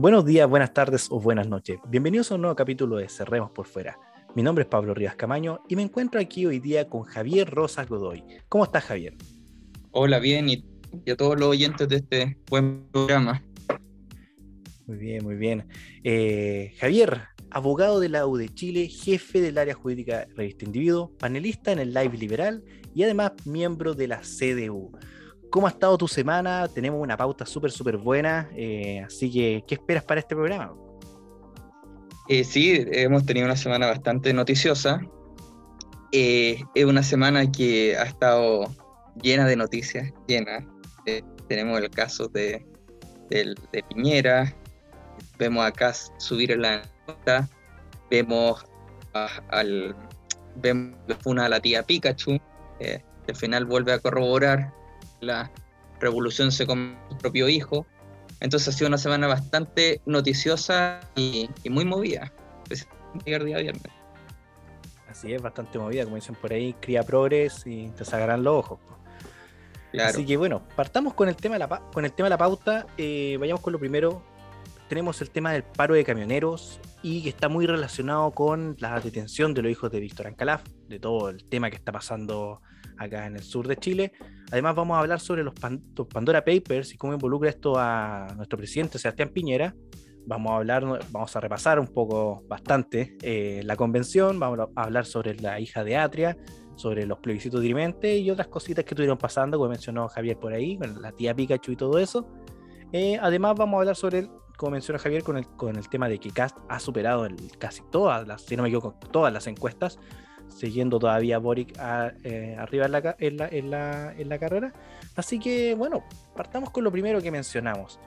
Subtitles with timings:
[0.00, 1.78] Buenos días, buenas tardes o buenas noches.
[1.86, 3.98] Bienvenidos a un nuevo capítulo de Cerremos por Fuera.
[4.34, 7.86] Mi nombre es Pablo Rivas Camaño y me encuentro aquí hoy día con Javier Rosas
[7.86, 8.24] Godoy.
[8.48, 9.14] ¿Cómo estás, Javier?
[9.90, 10.64] Hola, bien, y,
[11.06, 13.44] a todos los oyentes de este buen programa.
[14.86, 15.66] Muy bien, muy bien.
[16.02, 21.72] Eh, Javier, abogado de la U de Chile, jefe del área jurídica Revista Individuo, panelista
[21.72, 22.64] en el Live Liberal
[22.94, 24.92] y además miembro de la CDU.
[25.50, 26.68] ¿Cómo ha estado tu semana?
[26.68, 30.72] Tenemos una pauta súper, súper buena, eh, así que, ¿qué esperas para este programa?
[32.28, 35.00] Eh, sí, hemos tenido una semana bastante noticiosa.
[36.12, 38.72] Eh, es una semana que ha estado
[39.20, 40.64] llena de noticias, llena.
[41.48, 42.64] tenemos el caso de,
[43.28, 44.54] de, Piñera,
[45.36, 47.48] vemos acá subir la nota,
[48.08, 48.64] vemos
[49.48, 49.96] al
[50.54, 50.96] vemos
[51.38, 52.38] a la tía Pikachu,
[52.78, 54.79] que al final vuelve a corroborar
[55.20, 55.50] la
[56.00, 57.86] revolución se come su propio hijo.
[58.40, 62.32] Entonces ha sido una semana bastante noticiosa y, muy movida.
[63.24, 63.92] día viernes.
[65.08, 68.78] Así es, bastante movida, como dicen por ahí, cría progres y te sacarán los ojos.
[69.98, 72.86] Así que bueno, partamos con el tema de la, con el tema de la pauta.
[72.96, 74.22] Eh, vayamos con lo primero.
[74.88, 79.54] Tenemos el tema del paro de camioneros y que está muy relacionado con la detención
[79.54, 82.60] de los hijos de Víctor Ancalaf, de todo el tema que está pasando
[83.00, 84.12] acá en el sur de Chile.
[84.52, 88.98] Además vamos a hablar sobre los, Pandora Papers y cómo involucra esto a nuestro presidente
[88.98, 89.74] Sebastián Piñera.
[90.26, 95.06] Vamos a hablar, vamos a repasar un poco bastante eh, la convención, vamos a hablar
[95.06, 96.36] sobre la hija de Atria,
[96.76, 100.76] sobre los plebiscitos dirimente y otras cositas que estuvieron pasando, como mencionó Javier por ahí,
[100.76, 102.28] con la tía Pikachu y todo eso.
[102.92, 104.28] Eh, además vamos a hablar sobre,
[104.58, 107.26] como mencionó Javier, con el, con el tema de que Cast ha superado
[107.58, 109.98] casi todas las, si no me equivoco, todas las encuestas
[110.50, 111.78] siguiendo todavía Boric
[112.24, 114.72] eh, arriba en la, en, la, en, la, en la, carrera.
[115.16, 116.04] Así que, bueno,
[116.36, 117.98] partamos con lo primero que mencionamos.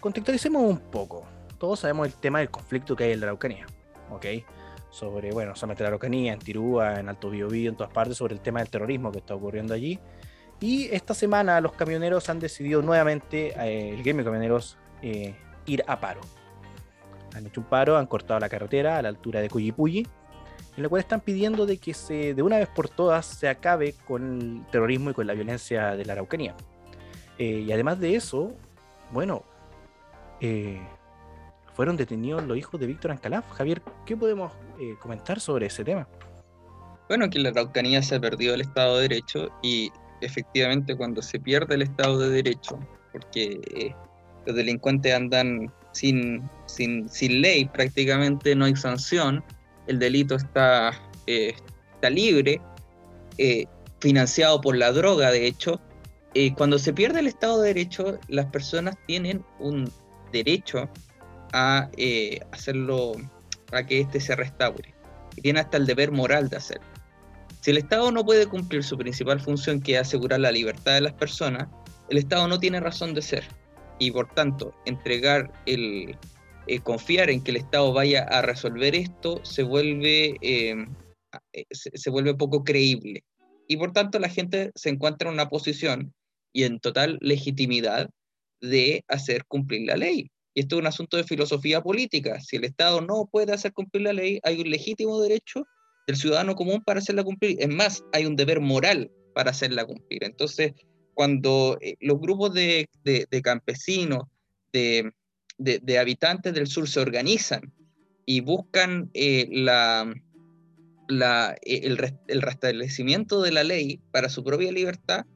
[0.00, 1.24] Contextualicemos un poco.
[1.58, 3.66] Todos sabemos el tema del conflicto que hay en la Araucanía,
[4.10, 4.26] ¿ok?
[4.90, 8.40] Sobre, bueno, solamente la Araucanía, en Tirúa, en Alto Biobío, en todas partes, sobre el
[8.40, 9.98] tema del terrorismo que está ocurriendo allí.
[10.60, 15.34] Y esta semana los camioneros han decidido nuevamente, eh, el gremio camioneros, eh,
[15.66, 16.20] ir a paro.
[17.34, 20.06] Han hecho un paro, han cortado la carretera a la altura de Cuyipulli
[20.78, 23.96] en la cual están pidiendo de que se, de una vez por todas se acabe
[24.06, 26.54] con el terrorismo y con la violencia de la Araucanía.
[27.36, 28.52] Eh, y además de eso,
[29.10, 29.42] bueno,
[30.40, 30.80] eh,
[31.74, 33.50] fueron detenidos los hijos de Víctor Ancalaf.
[33.54, 36.06] Javier, ¿qué podemos eh, comentar sobre ese tema?
[37.08, 39.90] Bueno, que la Araucanía se ha perdido el Estado de Derecho y
[40.20, 42.78] efectivamente cuando se pierde el Estado de Derecho,
[43.10, 43.96] porque
[44.46, 49.42] los delincuentes andan sin, sin, sin ley prácticamente, no hay sanción,
[49.88, 50.92] el delito está,
[51.26, 51.54] eh,
[51.94, 52.60] está libre,
[53.38, 53.66] eh,
[54.00, 55.80] financiado por la droga, de hecho.
[56.34, 59.90] Eh, cuando se pierde el Estado de Derecho, las personas tienen un
[60.30, 60.88] derecho
[61.52, 61.90] a
[62.52, 63.12] hacerlo,
[63.72, 64.94] a que éste se restaure.
[65.36, 66.86] Y tiene hasta el deber moral de hacerlo.
[67.62, 71.00] Si el Estado no puede cumplir su principal función, que es asegurar la libertad de
[71.00, 71.66] las personas,
[72.10, 73.44] el Estado no tiene razón de ser.
[73.98, 76.16] Y por tanto, entregar el,
[76.68, 80.76] eh, confiar en que el Estado vaya a resolver esto se vuelve, eh,
[81.54, 83.24] eh, se, vuelve poco creíble.
[83.66, 86.12] Y por tanto la gente se encuentra en una posición
[86.52, 88.10] y en total legitimidad
[88.60, 90.30] de hacer cumplir la ley.
[90.54, 92.38] Y esto es un asunto de filosofía política.
[92.40, 95.66] Si el Estado no puede hacer cumplir la ley, hay un legítimo derecho
[96.06, 97.56] del ciudadano común para hacerla cumplir.
[97.60, 100.22] Es más, hay un deber moral para hacerla cumplir.
[100.22, 100.72] Entonces,
[101.14, 104.24] cuando los grupos de, de campesinos,
[104.72, 105.10] de,
[105.58, 107.72] de, habitantes del sur se organizan
[108.24, 110.14] y buscan eh, la,
[111.08, 115.26] la, eh, el, el, restablecimiento de la ley para su propia libertad,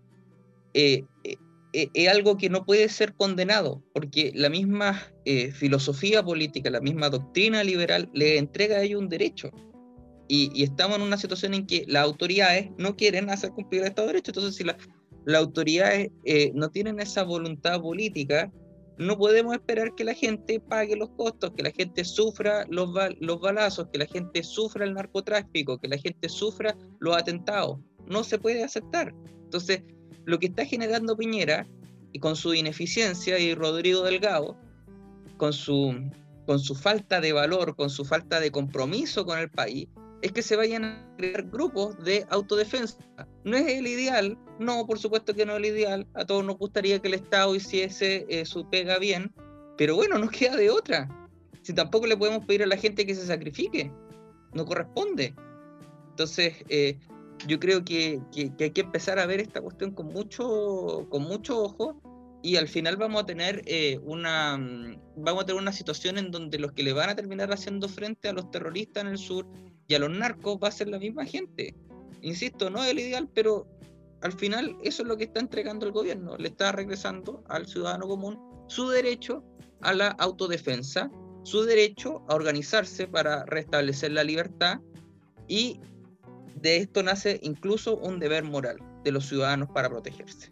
[0.74, 1.04] eh,
[1.72, 5.06] es algo que no puede ser condenado, porque la misma
[5.54, 9.50] filosofía política, la misma doctrina liberal le entrega a ellos un derecho.
[10.28, 14.34] Y, estamos en una situación en que las autoridades no quieren hacer cumplir estos derechos.
[14.36, 16.10] Entonces, si las autoridades
[16.52, 18.52] no tienen esa voluntad política,
[19.02, 22.92] no podemos esperar que la gente pague los costos, que la gente sufra los,
[23.40, 27.78] balazos, que la gente sufra el narcotráfico, que la gente sufra los atentados.
[28.06, 29.14] No se puede aceptar.
[29.44, 29.82] Entonces,
[30.24, 31.66] lo que está generando Piñera,
[32.12, 34.56] y con su ineficiencia, y Rodrigo Delgado,
[35.36, 35.94] con su,
[36.46, 39.88] con su falta de valor, con su falta de compromiso con el país,
[40.22, 42.96] es que se vayan a crear grupos de autodefensa.
[43.44, 44.38] ¿No es el ideal?
[44.60, 46.06] No, por supuesto que no es el ideal.
[46.14, 49.34] A todos nos gustaría que el Estado hiciese eh, su pega bien,
[49.76, 51.08] pero bueno, nos queda de otra.
[51.62, 53.92] Si tampoco le podemos pedir a la gente que se sacrifique,
[54.54, 55.34] no corresponde.
[56.10, 56.98] Entonces, eh,
[57.46, 62.00] yo creo que, hay que empezar a ver esta cuestión con mucho, con mucho ojo
[62.42, 66.30] y al final vamos a tener eh, una mm, vamos a tener una situación en
[66.30, 69.46] donde los que le van a terminar haciendo frente a los terroristas en el sur
[69.92, 71.74] y a los narcos va a ser la misma gente.
[72.22, 73.66] Insisto, no es el ideal, pero
[74.22, 78.08] al final eso es lo que está entregando el gobierno, le está regresando al ciudadano
[78.08, 79.44] común su derecho
[79.82, 81.10] a la autodefensa,
[81.42, 84.80] su derecho a organizarse para restablecer la libertad
[85.46, 85.78] y
[86.54, 90.50] de esto nace incluso un deber moral de los ciudadanos para protegerse.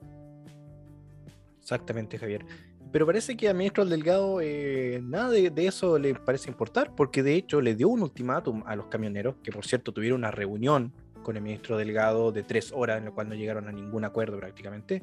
[1.63, 2.45] Exactamente, Javier.
[2.93, 7.35] Pero parece que al ministro Delgado eh, nada de, eso le parece importar, porque de
[7.35, 10.93] hecho le dio un ultimátum a los camioneros, que por cierto tuvieron una reunión
[11.23, 14.39] con el ministro Delgado de tres horas, en la cual no llegaron a ningún acuerdo
[14.39, 15.03] prácticamente,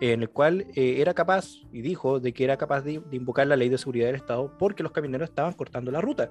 [0.00, 3.56] en el cual eh, era capaz, y dijo, de que era capaz de, invocar la
[3.56, 6.30] ley de seguridad del Estado porque los camioneros estaban cortando la ruta.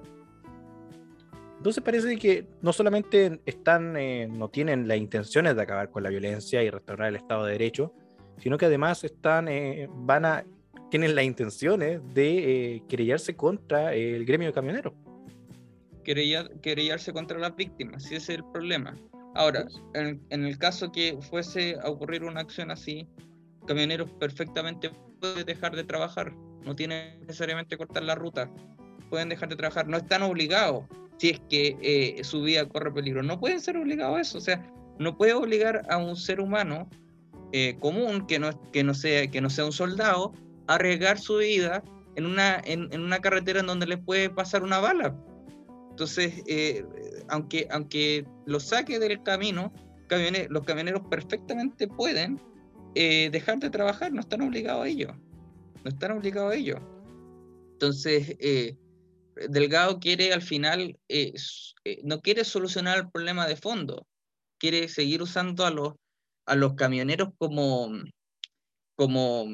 [1.56, 6.10] Entonces parece que no solamente están, eh, no tienen las intenciones de acabar con la
[6.10, 7.92] violencia y restaurar el Estado de Derecho,
[8.38, 10.44] sino que además están, eh, van a,
[10.90, 14.92] tienen las intenciones de querellarse contra el gremio de camioneros.
[16.02, 18.94] querellarse contra las víctimas, si ese es el problema.
[19.34, 23.06] Ahora, en, el caso que fuese a ocurrir una acción así,
[23.66, 24.90] camioneros perfectamente
[25.20, 28.50] pueden dejar de trabajar, no tienen necesariamente cortar la ruta,
[29.10, 30.84] pueden dejar de trabajar, no están obligados
[31.18, 34.40] si es que eh, su vida corre peligro, no pueden ser obligados a eso, o
[34.40, 34.64] sea,
[34.98, 36.88] no puede obligar a un ser humano
[37.52, 40.32] eh, común que no, que, no sea, que no sea un soldado
[40.68, 41.82] arriesgar su vida
[42.14, 45.16] en una, en, una carretera en donde le puede pasar una bala.
[45.90, 46.84] Entonces, eh,
[47.28, 49.72] aunque, aunque lo saque del camino,
[50.48, 52.40] los camioneros perfectamente pueden
[52.94, 55.14] eh, dejar de trabajar, no están obligados a ello.
[55.84, 56.76] No están obligados a ello.
[57.72, 58.76] Entonces, eh,
[59.48, 60.98] Delgado quiere al final,
[62.02, 64.06] no quiere solucionar el problema de fondo,
[64.58, 65.94] quiere seguir usando a los,
[66.46, 67.90] a los camioneros como,
[68.96, 69.46] como,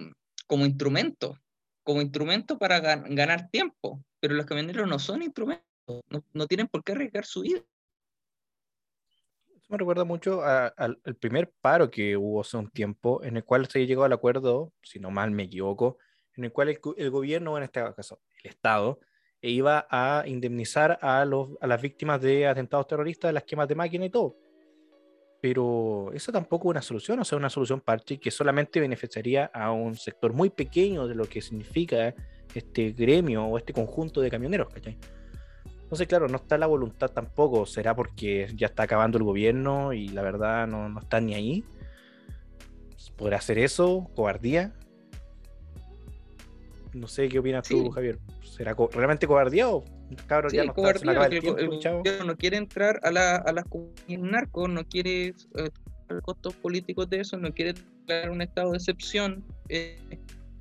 [0.47, 1.39] como instrumento,
[1.83, 5.75] como instrumento para ganar tiempo, pero los camioneros no son instrumentos
[6.33, 7.61] no, tienen por qué arriesgar su vida.
[9.57, 13.67] Eso me recuerda mucho al primer paro que hubo hace un tiempo, en el cual
[13.69, 15.99] se llegó al acuerdo, si no mal me equivoco,
[16.37, 19.01] en el cual el, gobierno, en este caso el Estado,
[19.41, 24.07] iba a indemnizar a, los, a las víctimas de atentados terroristas, las quemas de máquina
[24.07, 24.37] y todo.
[25.45, 29.73] Pero eso tampoco es una solución, o sea, una solución parche que solamente beneficiaría a
[29.73, 32.15] un sector muy pequeño de lo que significa
[32.55, 34.97] este gremio o este conjunto de camioneros, ¿cachai?
[35.83, 37.67] Entonces, claro, no está la voluntad tampoco.
[37.67, 41.63] Será porque ya está acabando el gobierno y la verdad no, no está ni ahí.
[43.15, 44.11] ¿Podrá hacer eso?
[44.17, 44.73] ¿Cobardía?
[46.95, 48.19] No sé qué opinas tú, Javier.
[48.43, 49.85] ¿Será realmente cobardía o
[50.27, 53.65] cabrón ya no está, el, tiempo, el, gobierno no quiere entrar a, la, a las
[53.65, 55.71] comunidades narcos, no quiere eh,
[56.23, 57.75] costos políticos de eso, no quiere
[58.07, 59.99] crear un estado de excepción eh,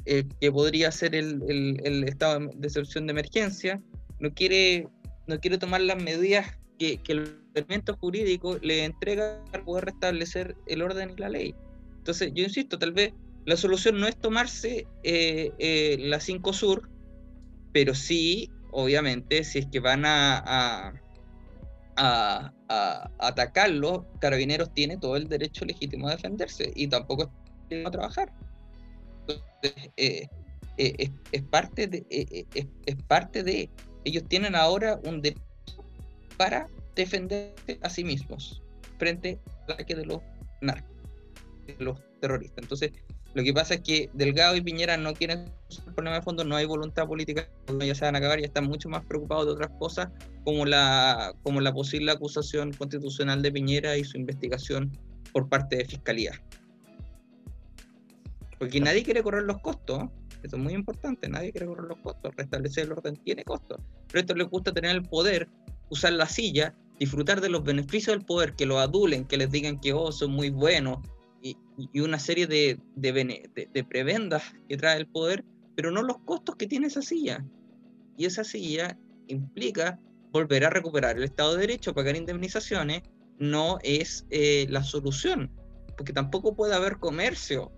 [0.06, 3.82] eh, que podría ser el, el, el estado de excepción de emergencia,
[4.20, 4.88] no quiere
[5.28, 10.82] no quiere tomar las medidas que, el elemento jurídico le entrega para poder restablecer el
[10.82, 11.56] orden y la ley.
[11.98, 13.14] Entonces, yo insisto, tal vez
[13.46, 16.90] la solución no es tomarse eh, eh, la 5 Sur,
[17.72, 20.94] pero sí, obviamente, si es que van a,
[21.96, 22.54] a,
[23.20, 27.32] atacarlo, Carabineros tiene todo el derecho legítimo a defenderse y tampoco
[27.70, 28.34] es a trabajar.
[29.22, 30.28] Entonces, eh,
[30.78, 32.06] es, parte de,
[32.86, 33.70] es parte de
[34.06, 35.42] ellos tienen ahora un derecho
[36.38, 38.62] para defenderse a sí mismos
[38.98, 40.22] frente al ataque de los
[40.62, 40.96] narcos,
[41.68, 42.64] de los terroristas.
[42.64, 42.92] Entonces,
[43.34, 46.56] lo que pasa es que Delgado y Piñera no quieren el problema de fondo, no
[46.56, 47.50] hay voluntad política,
[47.80, 50.10] ya se van a acabar y están mucho más preocupados de otras cosas,
[50.44, 54.96] como la, como la posible acusación constitucional de Piñera y su investigación
[55.32, 56.40] por parte de Fiscalía.
[58.60, 60.04] Porque nadie quiere correr los costos.
[60.44, 64.20] Eso es muy importante, nadie quiere correr los costos, restablecer el orden tiene costos, pero
[64.20, 65.48] a esto les gusta tener el poder,
[65.90, 69.80] usar la silla, disfrutar de los beneficios del poder, que lo adulen, que les digan
[69.80, 71.00] que oh, son muy buenos,
[71.44, 75.44] y, una serie de, de, prebendas que trae el poder,
[75.76, 77.44] pero no los costos que tiene esa silla.
[78.18, 78.98] Y esa silla
[79.28, 80.00] implica
[80.32, 83.04] volver a recuperar el Estado de Derecho, pagar indemnizaciones,
[83.40, 85.52] no es eh, la solución,
[85.98, 87.72] porque tampoco puede haber comercio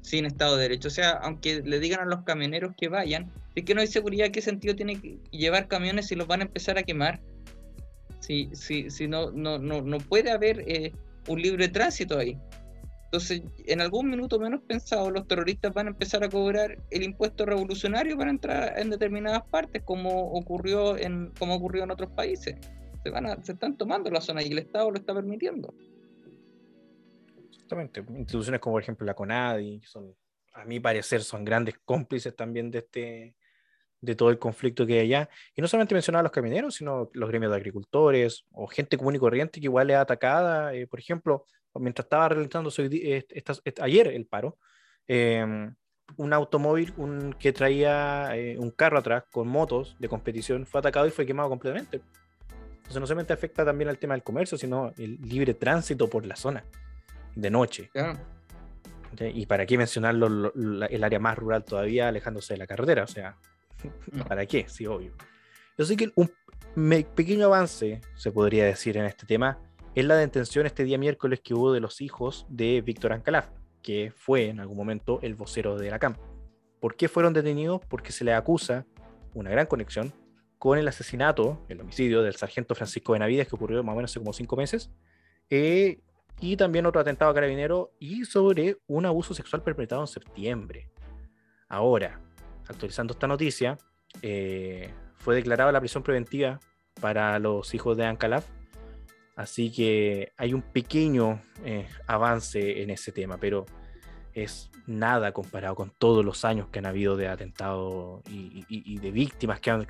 [0.00, 0.88] sin Estado de Derecho.
[0.88, 4.30] O sea, aunque le digan a los camioneros que vayan, es que no hay seguridad,
[4.30, 7.20] ¿qué sentido tiene que llevar camiones si los van a empezar a quemar?
[8.18, 10.92] Si, si, si no, no, no, no puede haber eh,
[11.28, 12.36] un libre tránsito ahí.
[13.12, 17.44] Entonces, en algún minuto menos pensado, los terroristas van a empezar a cobrar el impuesto
[17.44, 22.56] revolucionario para entrar en determinadas partes, como ocurrió en, como ocurrió en otros países.
[23.02, 25.74] Se, van a, se están tomando la zona y el Estado lo está permitiendo.
[28.16, 30.16] Instituciones como por ejemplo la CONADI, son
[30.54, 33.36] a mi parecer, son grandes cómplices también de este
[34.00, 35.28] de todo el conflicto que hay allá.
[35.54, 39.16] Y no solamente mencionaba a los camineros, sino los gremios de agricultores o gente común
[39.16, 40.74] y corriente que igual es atacada.
[40.74, 41.44] Eh, por ejemplo,
[41.80, 42.88] mientras estaba realizándose
[43.80, 44.58] ayer el paro,
[45.06, 45.74] em,
[46.16, 51.06] un automóvil un, que traía eh, un carro atrás con motos de competición fue atacado
[51.06, 52.02] y fue quemado completamente.
[52.76, 56.36] Entonces no solamente afecta también al tema del comercio, sino el libre tránsito por la
[56.36, 56.64] zona
[57.34, 57.90] de noche.
[59.20, 63.36] Y para qué mencionarlo el área más rural todavía, alejándose de la carretera, o sea,
[64.28, 64.66] ¿para qué?
[64.68, 65.12] Sí, obvio.
[65.78, 66.30] Yo sé que un
[67.14, 69.58] pequeño avance, se podría decir en este tema,
[69.94, 73.48] es la detención este día miércoles que hubo de los hijos de Víctor Ancalaf,
[73.82, 76.16] que fue en algún momento el vocero de la CAM.
[76.80, 77.82] ¿Por qué fueron detenidos?
[77.88, 78.86] Porque se le acusa
[79.34, 80.12] una gran conexión
[80.58, 84.20] con el asesinato, el homicidio del sargento Francisco Benavides, que ocurrió más o menos hace
[84.20, 84.90] como cinco meses,
[85.50, 86.00] eh,
[86.40, 90.90] y también otro atentado a carabinero y sobre un abuso sexual perpetrado en septiembre.
[91.68, 92.20] Ahora,
[92.66, 93.76] actualizando esta noticia,
[94.22, 96.60] eh, fue declarada la prisión preventiva
[97.00, 98.46] para los hijos de Ancalaf,
[99.36, 103.66] así que hay un pequeño eh, avance en ese tema, pero
[104.34, 109.60] es nada comparado con todos los años que han habido de atentados y, de víctimas
[109.60, 109.86] que han,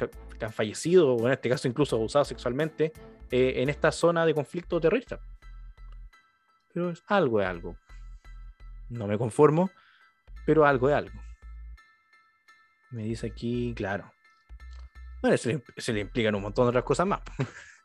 [0.52, 2.92] fallecido, o en este caso incluso abusados sexualmente,
[3.30, 5.20] eh, en esta zona de conflicto terrorista
[6.72, 7.76] pero es algo es algo.
[8.88, 9.70] No me conformo,
[10.44, 11.20] pero algo es algo.
[12.90, 14.12] Me dice aquí, claro.
[15.20, 17.20] Bueno, se le, implican un montón de otras cosas más.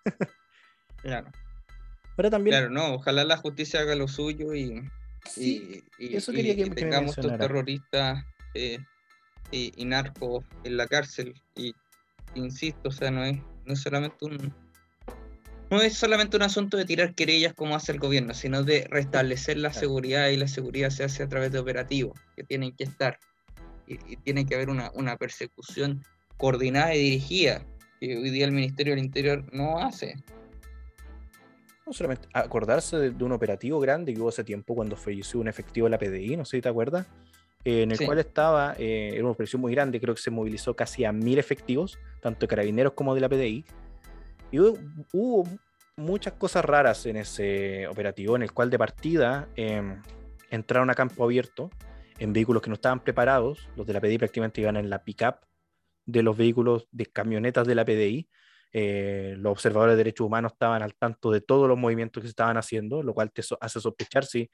[1.02, 1.30] claro.
[2.18, 2.58] Pero también.
[2.58, 4.84] Claro, no, ojalá la justicia haga lo suyo y.
[5.38, 8.80] y, eso quería que, tengamos estos terroristas eh,
[9.52, 11.34] y, y narcos en la cárcel.
[11.56, 11.74] Y
[12.36, 14.54] insisto, o sea, no es, no es solamente un,
[15.70, 19.58] no es solamente un asunto de tirar querellas como hace el gobierno, sino de restablecer
[19.58, 23.20] la seguridad y la seguridad se hace a través de operativos que tienen que estar
[23.86, 26.04] y, tiene que haber una, una, persecución
[26.38, 27.66] coordinada y dirigida
[28.00, 30.16] que hoy día el Ministerio del Interior no hace.
[31.88, 35.86] No solamente acordarse de, un operativo grande que hubo hace tiempo cuando falleció un efectivo
[35.86, 37.08] de la PDI, no sé si te acuerdas,
[37.64, 40.76] eh, en el cual estaba, eh, era una operación muy grande, creo que se movilizó
[40.76, 43.66] casi a mil efectivos, tanto de carabineros como de la PDI,
[44.52, 45.44] y hubo,
[45.96, 50.02] muchas cosas raras en ese operativo, en el cual de partida em,
[50.52, 51.72] entraron a campo abierto
[52.20, 53.68] en vehículos que no estaban preparados.
[53.76, 55.38] Los de la PDI prácticamente iban en la pickup
[56.06, 58.30] de los vehículos de camionetas de la PDI.
[58.74, 62.32] Eh, los observadores de derechos humanos estaban al tanto de todos los movimientos que se
[62.32, 64.50] estaban haciendo, lo cual te hace sospechar si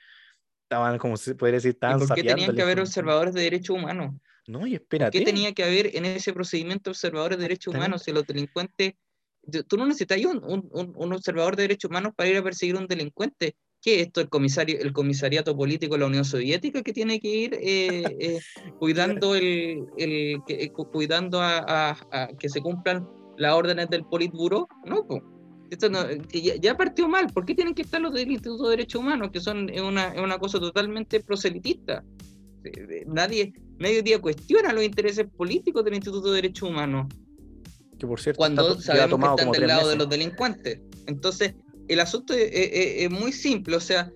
[0.64, 3.76] estaban, como se podría decir, estaban ¿Y ¿Por qué tenían que haber observadores de derechos
[3.76, 4.16] humanos?
[4.48, 5.18] No, y espérate.
[5.18, 8.94] ¿Por qué tenía que haber en ese procedimiento observadores de derechos humanos si los delincuentes
[9.68, 12.80] tú no necesitas un, un, un, observador de derechos humanos para ir a perseguir a
[12.80, 13.56] un delincuente.
[13.82, 14.22] ¿Qué es esto?
[14.22, 18.40] ¿El, comisario, el comisariato político de la Unión Soviética que tiene que ir eh, eh,
[18.80, 23.06] cuidando, el, el que, eh, cuidando a, a, que se cumplan
[23.38, 24.68] las órdenes del Politburo?
[24.86, 25.06] No,
[25.70, 26.00] Esto no
[26.32, 27.28] ya, partió mal.
[27.28, 30.38] ¿Por qué tienen que estar los del Instituto de Derechos Humanos, que son una, una
[30.38, 32.04] cosa totalmente proselitista?
[33.08, 37.08] Nadie, nadie día cuestiona los intereses políticos del Instituto de Derechos Humanos
[38.08, 40.80] por cierto cuando sabemos que están del lado de los delincuentes.
[41.08, 41.54] Entonces,
[41.88, 44.12] el asunto es, muy simple, o sea,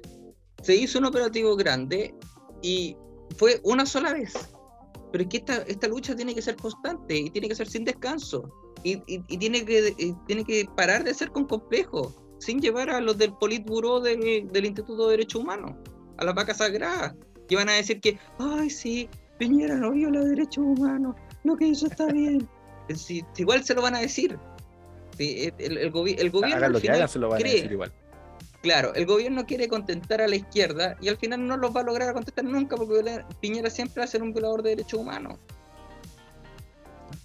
[0.63, 2.13] se hizo un operativo grande
[2.61, 2.95] y
[3.37, 4.33] fue una sola vez.
[5.11, 7.85] Pero es que esta, esta lucha tiene que ser constante y tiene que ser sin
[7.85, 8.49] descanso.
[8.83, 8.97] Y,
[9.37, 13.99] tiene, que, tiene que parar de ser con complejo, sin llevar a los del Politburo
[13.99, 15.73] del, del Instituto de Derechos Humanos,
[16.17, 17.15] a la vaca sagrada,
[17.47, 19.09] que van a decir que, ay, sí,
[19.39, 22.47] Piñera no viola derechos humanos, lo que hizo está bien
[23.37, 24.37] igual se lo van a decir.
[25.17, 26.69] el, gobierno.
[26.69, 27.91] lo que se lo van a decir igual.
[28.67, 31.83] Claro, el gobierno quiere contentar a la izquierda y al final no los va a
[31.83, 35.39] lograr contentar nunca porque Piñera siempre va a ser un violador de derechos humanos.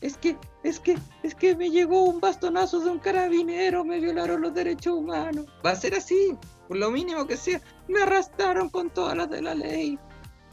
[0.01, 4.41] Es que, es que, es que me llegó un bastonazo de un carabinero, me violaron
[4.41, 5.47] los derechos humanos.
[5.67, 6.37] Va a ser así,
[6.69, 7.61] por lo mínimo que sea.
[7.89, 9.99] Me arrastraron con todas las de la ley.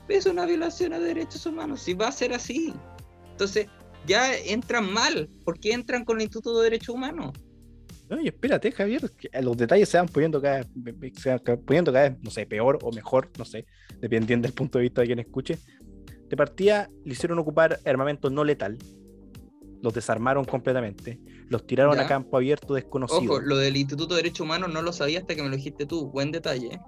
[0.08, 1.84] Es una violación a derechos humanos.
[1.84, 2.74] Si va a ser así.
[3.30, 3.68] Entonces,
[4.08, 5.30] ya entran mal.
[5.46, 7.34] ¿Por qué entran con el Instituto de Derechos Humanos?
[8.10, 9.12] No, y espérate, Javier,
[9.42, 10.64] los detalles se van poniendo cada,
[11.14, 13.66] se van poniendo cada vez, no sé, peor o mejor, no sé,
[14.00, 15.60] dependiendo del punto de vista de quien escuche.
[16.28, 18.78] De partida, le hicieron ocupar armamento no letal,
[19.82, 23.34] los desarmaron completamente, los tiraron a campo abierto desconocido.
[23.34, 25.86] Ojo, lo del Instituto de Derechos Humanos no lo sabía hasta que me lo dijiste
[25.86, 26.80] tú, buen detalle.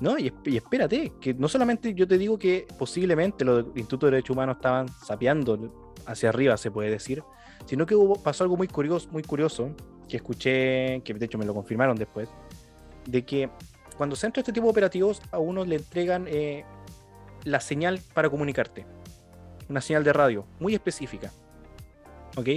[0.00, 4.34] No, y, espérate, que no solamente yo te digo que posiblemente los Institutos de Derechos
[4.34, 7.22] Humanos estaban sapeando hacia arriba, se puede decir,
[7.68, 9.70] sino que hubo, pasó algo muy curioso, muy curioso,
[10.08, 12.30] que escuché, que de hecho me lo confirmaron después,
[13.06, 13.50] de que
[13.98, 16.64] cuando se entra este tipo de operativos, a uno le entregan eh,
[17.44, 18.86] la señal para comunicarte.
[19.68, 21.30] Una señal de radio muy específica.
[22.38, 22.48] ¿Ok?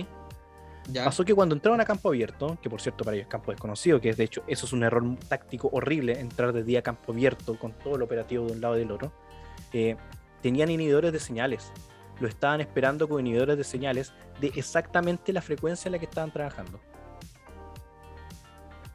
[1.03, 4.00] Pasó que cuando entraron a campo abierto, que por cierto para ellos es campo desconocido,
[4.00, 7.12] que es de hecho eso es un error táctico horrible, entrar de día a campo
[7.12, 9.12] abierto con todo el operativo de un lado y del otro,
[9.74, 9.98] eh,
[10.41, 11.74] tenían inhibidores de señales.
[12.21, 16.31] Lo estaban esperando con inhibidores de señales de exactamente la frecuencia en la que estaban
[16.31, 16.79] trabajando.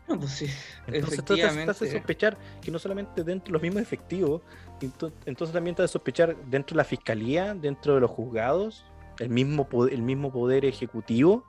[0.08, 0.46] No, pues sí.
[0.86, 4.42] Entonces te, hace sospechar que no solamente dentro de los mismos efectivos,
[4.80, 8.84] entonces también te hace sospechar dentro de la fiscalía, dentro de los juzgados,
[9.18, 11.44] el mismo, el mismo poder ejecutivo,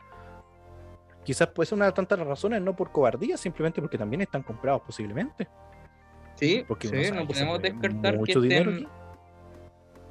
[1.23, 4.81] quizás puede ser una de tantas razones, no por cobardía, simplemente porque también están comprados
[4.81, 5.47] posiblemente.
[6.35, 8.87] Sí, porque no podemos descartar que estén,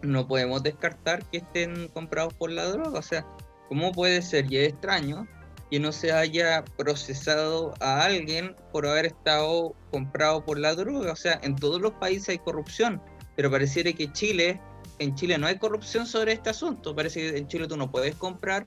[0.06, 2.98] no podemos descartar que estén comprados por la droga.
[2.98, 3.26] O sea,
[3.68, 4.50] ¿cómo puede ser?
[4.52, 5.26] Y es extraño
[5.70, 11.12] que no se haya procesado a alguien por haber estado comprado por la droga.
[11.12, 13.02] O sea, en todos los países hay corrupción,
[13.34, 14.60] pero pareciera que Chile,
[14.98, 16.94] en Chile no hay corrupción sobre este asunto.
[16.94, 18.64] Parece que en Chile tú no puedes comprar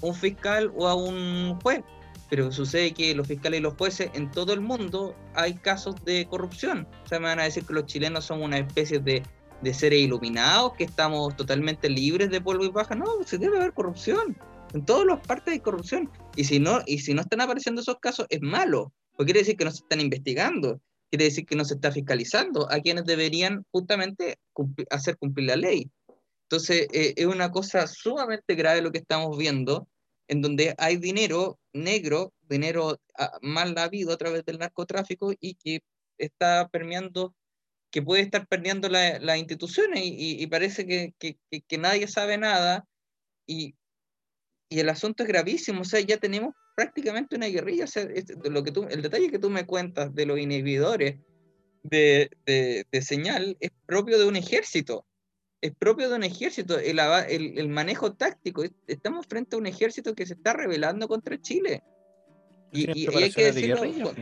[0.00, 1.82] un fiscal o a un juez.
[2.28, 6.26] Pero sucede que los fiscales y los jueces en todo el mundo hay casos de
[6.26, 6.88] corrupción.
[7.04, 9.22] O sea, me van a decir que los chilenos son una especie de,
[9.62, 12.94] de seres iluminados, que estamos totalmente libres de polvo y paja.
[12.94, 14.36] No, se debe haber corrupción.
[14.74, 16.10] En todas las partes hay corrupción.
[16.36, 18.92] Y si no, y si no están apareciendo esos casos, es malo.
[19.16, 20.80] Porque quiere decir que no se están investigando.
[21.10, 24.38] Quiere decir que no se está fiscalizando a quienes deberían justamente
[24.90, 25.90] hacer cumplir la ley.
[26.44, 29.88] Entonces, eh, es una cosa sumamente grave lo que estamos viendo
[30.28, 35.80] en donde hay dinero negro, dinero ah, mal habido a través del narcotráfico y que
[36.18, 37.34] está permeando,
[37.92, 42.84] que puede estar perdiendo las instituciones y, parece que, que, nadie sabe nada
[43.46, 43.76] y,
[44.68, 48.08] y, el asunto es gravísimo, o sea, ya tenemos prácticamente una guerrilla, o sea,
[48.44, 51.20] lo que tú, el detalle que tú me cuentas de los inhibidores
[51.82, 55.06] de, de, de señal es propio de un ejército
[55.62, 58.64] es propio de un ejército, el, el, manejo táctico.
[58.88, 61.84] Estamos frente a un ejército que se está rebelando contra Chile.
[62.72, 64.12] Y, hay que decirlo,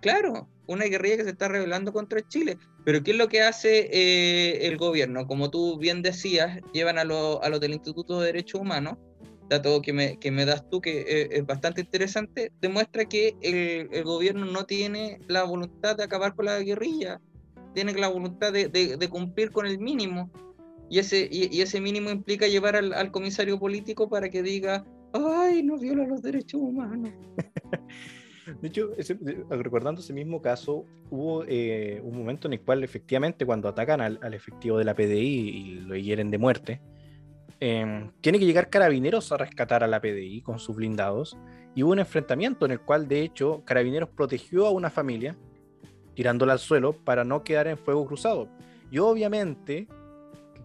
[0.00, 2.58] claro, una guerrilla que se está rebelando contra Chile.
[2.84, 5.26] Pero ¿qué es lo que hace eh, el gobierno?
[5.26, 8.98] Como tú bien decías, llevan a, lo, a los del Instituto de Derechos Humanos,
[9.48, 13.88] dato que me, que me das tú que eh, es bastante interesante, demuestra que el,
[13.92, 17.20] el gobierno no tiene la voluntad de acabar con la guerrilla
[17.72, 20.30] tiene la voluntad de, cumplir con el mínimo.
[20.90, 25.78] Y ese, y, ese mínimo implica llevar al, comisario político para que diga, ay, no
[25.78, 27.12] viola los derechos humanos.
[28.60, 28.90] De hecho,
[29.50, 34.34] recordando ese mismo caso, hubo eh, un momento en el cual efectivamente cuando atacan al,
[34.34, 36.80] efectivo de la PDI y lo hieren de muerte,
[37.60, 41.36] em, tiene que llegar carabineros a rescatar a la PDI con sus blindados.
[41.74, 45.36] Y hubo un enfrentamiento en el cual, de hecho, carabineros protegió a una familia
[46.14, 48.48] tirándola al suelo para no quedar en fuego cruzado.
[48.90, 49.88] Y obviamente,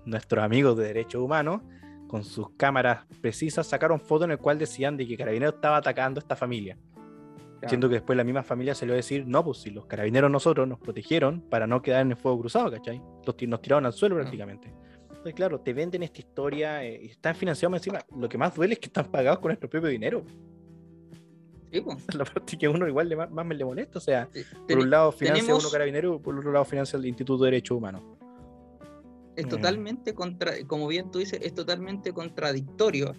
[0.06, 1.62] nuestros amigos de derechos humanos,
[2.08, 6.20] con sus cámaras precisas, sacaron fotos en el cual decían de que Carabineros estaba atacando
[6.20, 6.78] a esta familia.
[7.68, 9.86] Siendo que después la misma familia se le va a decir, no, pues si los
[9.86, 13.02] carabineros nosotros nos protegieron para no quedar en el fuego cruzado, ¿cachai?
[13.48, 14.72] nos tiraron al suelo prácticamente.
[15.10, 18.00] Entonces, claro, te venden esta historia eh, y están financiados encima.
[18.16, 20.24] Lo que más duele es que están pagados con nuestro propio dinero.
[22.18, 23.98] La parte que uno igual le, más, me le molesta.
[23.98, 24.30] O sea,
[24.68, 28.04] por un lado financia uno carabinero, por otro lado financia el Instituto de Derechos Humanos.
[29.36, 29.50] Es mm.
[29.50, 33.16] totalmente contra, como bien tú dices, es totalmente contradictorio.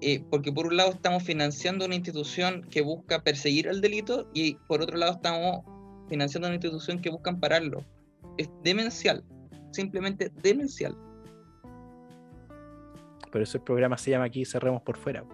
[0.00, 4.54] Eh, porque por un lado estamos financiando una institución que busca perseguir el delito y
[4.68, 5.64] por otro lado estamos
[6.08, 7.84] financiando una institución que busca ampararlo.
[8.36, 9.24] Es demencial,
[9.72, 10.96] simplemente demencial.
[13.32, 15.24] Por eso el programa se llama aquí Cerremos por fuera.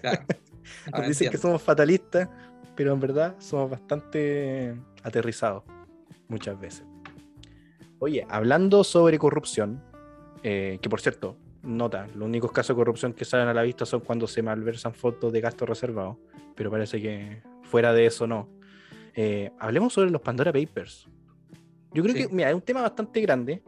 [0.00, 0.22] Claro.
[0.92, 2.28] Nos dicen que somos fatalistas,
[2.74, 5.62] pero en verdad somos bastante aterrizados
[6.28, 6.84] muchas veces.
[7.98, 9.82] Oye, hablando sobre corrupción,
[10.42, 13.86] eh, que por cierto, nota, los únicos casos de corrupción que salen a la vista
[13.86, 16.16] son cuando se malversan fotos de gastos reservados,
[16.54, 18.48] pero parece que fuera de eso no.
[19.14, 21.08] Eh, hablemos sobre los Pandora Papers.
[21.92, 23.62] Yo creo que, mira, es un tema bastante grande,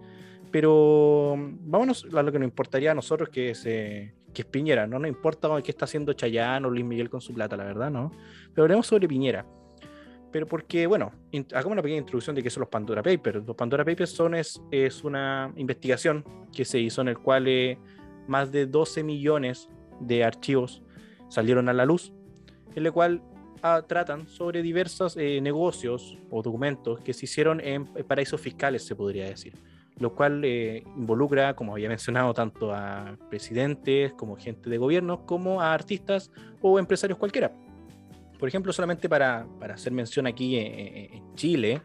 [0.51, 4.87] pero vámonos a lo que nos importaría a nosotros, que es eh, que es Piñera.
[4.87, 7.91] No nos importa qué está haciendo Chayán o Luis Miguel con su plata, la verdad,
[7.91, 8.13] ¿no?
[8.55, 9.47] Pero hablemos sobre Piñera.
[10.33, 11.13] Pero porque, bueno,
[11.53, 13.47] hagamos una pequeña introducción de qué son los Pandora Papers.
[13.47, 14.59] Los Pandora Papers son es,
[15.05, 17.79] una investigación que se hizo en el cual eh,
[18.27, 19.69] más de 12 millones
[20.01, 20.83] de archivos
[21.29, 22.13] salieron a la luz,
[22.75, 23.23] en el cual
[23.63, 28.97] ah, tratan sobre diversos eh, negocios o documentos que se hicieron en paraísos fiscales, se
[28.97, 29.55] podría decir
[29.99, 35.61] lo cual eh, involucra, como había mencionado, tanto a presidentes como gente de gobierno, como
[35.61, 37.53] a artistas o empresarios cualquiera.
[38.43, 41.81] Por ejemplo, solamente para, hacer mención aquí en, Chile,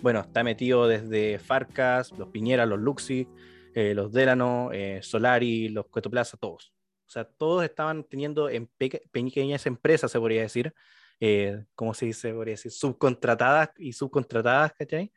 [0.00, 3.28] bueno, está metido desde Farcas, los Piñera, los Luxi,
[3.74, 6.72] eh, los Delano, eh, Solari, los Cueto Plaza, todos.
[7.06, 8.66] O sea, todos estaban teniendo en
[9.12, 10.72] pequeñas empresas, se podría decir,
[11.20, 12.32] eh, ¿cómo se dice?
[12.32, 15.12] Podría decir, subcontratadas y subcontratadas, ¿cachai?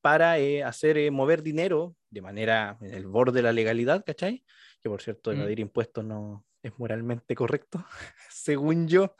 [0.00, 0.34] Para
[0.68, 4.44] hacer mover dinero de manera en el borde de la legalidad, ¿cachai?
[4.80, 5.40] Que por cierto, mm.
[5.40, 7.84] evadir impuestos no es moralmente correcto,
[8.30, 9.16] según yo.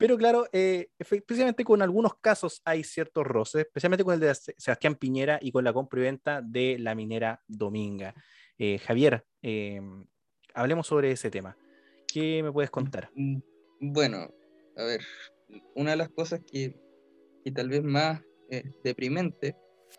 [0.00, 4.94] Pero claro, eh, especialmente con algunos casos hay ciertos roces, especialmente con el de Sebastián
[4.94, 8.14] Piñera y con la compra y venta de la minera Dominga.
[8.56, 10.06] Eh, Javier, em,
[10.54, 11.54] hablemos sobre ese tema.
[12.10, 13.10] ¿Qué me puedes contar?
[13.14, 13.40] Mm,
[13.92, 14.32] bueno,
[14.74, 15.02] a ver,
[15.74, 16.80] una de las cosas que,
[17.44, 19.54] que tal vez más eh, deprimente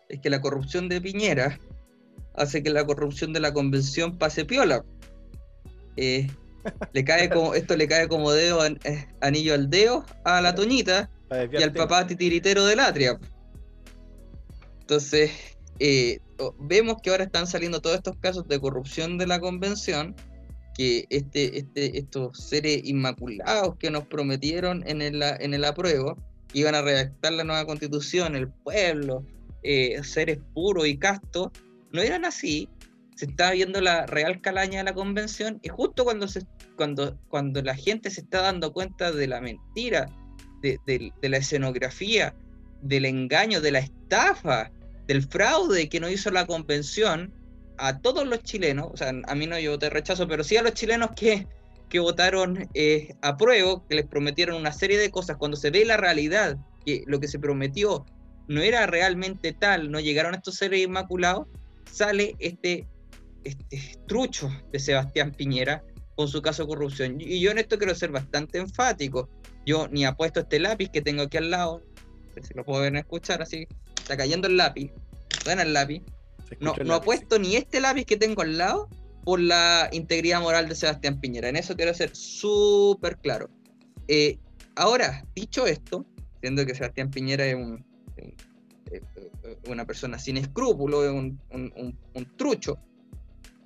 [0.08, 1.60] es que la corrupción de Piñera
[2.34, 4.84] hace que la corrupción de la convención pase piola.
[5.96, 6.26] Eh,
[6.92, 11.10] le cae como, esto le cae como dedo, eh, anillo al dedo a la Toñita
[11.52, 13.18] y al papá titiritero del Atria.
[14.80, 15.30] Entonces,
[15.78, 16.18] eh,
[16.58, 20.14] vemos que ahora están saliendo todos estos casos de corrupción de la convención,
[20.74, 26.16] que este, este, estos seres inmaculados que nos prometieron en el, en el apruebo,
[26.52, 29.24] iban a redactar la nueva constitución, el pueblo,
[29.62, 31.50] eh, seres puros y castos,
[31.92, 32.68] no eran así,
[33.14, 36.46] se estaba viendo la real calaña de la convención y justo cuando, se,
[36.76, 40.08] cuando, cuando la gente se está dando cuenta de la mentira,
[40.62, 42.34] de, la escenografía,
[42.80, 44.70] del engaño, de la estafa,
[45.06, 47.32] del fraude que no hizo la convención,
[47.78, 50.62] a todos los chilenos, o sea, a mí no yo te rechazo, pero sí a
[50.62, 51.48] los chilenos que,
[51.88, 55.84] que votaron eh, a prueba, que les prometieron una serie de cosas, cuando se ve
[55.84, 58.04] la realidad, que lo que se prometió
[58.46, 61.48] no era realmente tal, no llegaron estos seres inmaculados,
[61.90, 62.86] sale este
[63.44, 67.20] este trucho de Sebastián Piñera con su caso de corrupción.
[67.20, 69.28] Y yo en esto quiero ser bastante enfático.
[69.64, 71.82] Yo ni apuesto este lápiz que tengo aquí al lado,
[72.42, 74.90] si lo pueden escuchar así, está cayendo el lápiz,
[75.44, 76.02] suena el lápiz.
[76.60, 78.88] No, no apuesto ni este lápiz que tengo al lado
[79.24, 81.48] por la integridad moral de Sebastián Piñera.
[81.48, 83.48] En eso quiero ser súper claro.
[84.08, 84.38] Eh,
[84.76, 86.04] ahora, dicho esto,
[86.40, 87.84] siendo que Sebastián Piñera es un,
[88.16, 88.34] eh,
[88.90, 89.00] eh,
[89.68, 92.78] una persona sin escrúpulos, un, un, un trucho,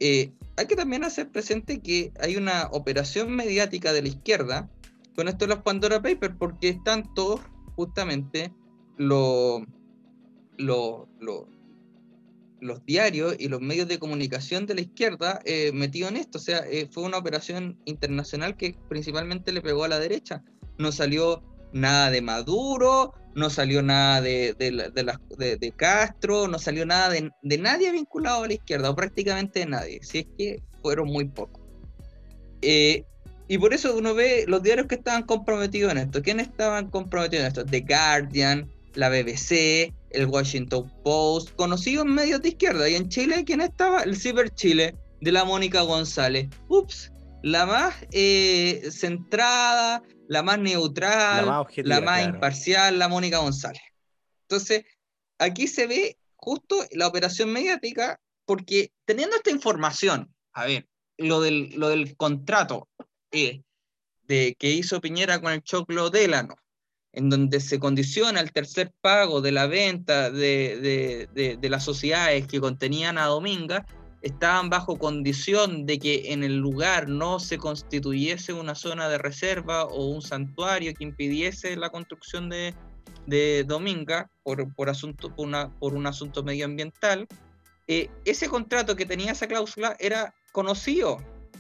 [0.00, 4.70] eh, hay que también hacer presente que hay una operación mediática de la izquierda
[5.14, 7.40] con esto de los Pandora Papers, porque están todos
[7.74, 8.52] justamente
[8.98, 9.64] los
[12.86, 16.38] diarios y los medios de comunicación de la izquierda eh, metidos en esto.
[16.38, 20.44] O sea, eh, fue una operación internacional que principalmente le pegó a la derecha.
[20.78, 27.58] No salió nada de Maduro, no salió nada de, de, Castro, no salió nada de,
[27.58, 31.62] nadie vinculado a la izquierda, o prácticamente de nadie, si es que fueron muy pocos.
[32.62, 33.04] Eh,
[33.46, 36.22] y por eso uno ve los diarios que estaban comprometidos en esto.
[36.22, 37.66] ¿Quiénes estaban comprometidos en esto?
[37.66, 42.88] The Guardian, la BBC, el Washington Post, conocidos medios de izquierda.
[42.88, 44.02] Y en Chile, ¿quién estaba?
[44.02, 46.48] El Ciber Chile, de la Mónica González.
[46.68, 47.12] Ups,
[47.46, 53.82] la más eh, centrada, la más neutral, la más, imparcial, la Mónica González.
[54.48, 54.84] Entonces,
[55.38, 61.70] aquí se ve justo la operación mediática, porque teniendo esta información, a ver, lo del,
[61.76, 62.88] lo del contrato
[63.30, 63.62] eh,
[64.26, 66.56] de, que hizo Piñera con el Choclo Delano,
[67.12, 72.48] en donde se condiciona el tercer pago de la venta de, de, de las sociedades
[72.48, 73.86] que contenían a Dominga,
[74.26, 79.84] estaban bajo condición de que en el lugar no se constituyese una zona de reserva
[79.84, 82.74] o un santuario que impidiese la construcción de,
[83.26, 87.28] de Dominga por, por, asunto, por, una, por un asunto medioambiental,
[87.86, 91.18] eh, ese contrato que tenía esa cláusula era conocido.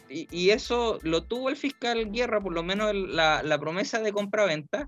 [0.08, 4.86] Y, eso lo tuvo el fiscal Guerra, por lo menos la, la promesa de compra-venta,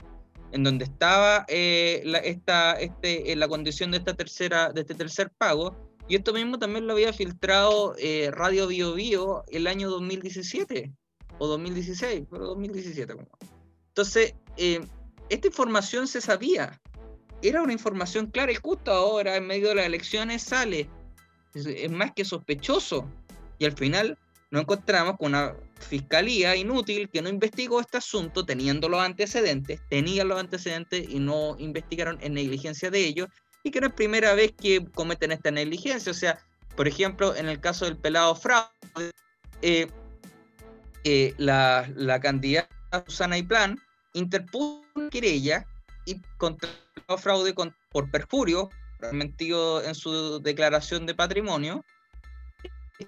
[0.53, 5.31] en donde estaba eh, la, esta, este, la condición de, esta tercera, de este tercer
[5.37, 10.93] pago, y esto mismo también lo había filtrado eh, Radio Bio Bio el año 2017
[11.39, 13.15] o 2016, pero 2017.
[13.89, 14.81] Entonces, eh,
[15.29, 16.81] esta información se sabía,
[17.43, 20.89] era una información clara y justo ahora, en medio de las elecciones, sale.
[21.55, 23.09] Es, más que sospechoso.
[23.59, 24.19] Y al final
[24.51, 30.29] nos encontramos con una fiscalía inútil que no investigó este asunto teniendo los antecedentes, tenían
[30.29, 33.29] los antecedentes y no investigaron en negligencia de ellos
[33.69, 36.11] y que no es primera vez que cometen esta negligencia.
[36.11, 36.39] O sea,
[36.77, 38.71] por ejemplo, en el caso del pelado fraude,
[39.63, 39.89] eh,
[41.05, 43.79] eh, la, la, candidata Susana Plan
[44.15, 45.67] interpuso una querella
[46.07, 46.71] y contra
[47.19, 47.55] fraude
[47.91, 48.71] por perjurio,
[49.13, 51.85] mentido en su declaración de patrimonio,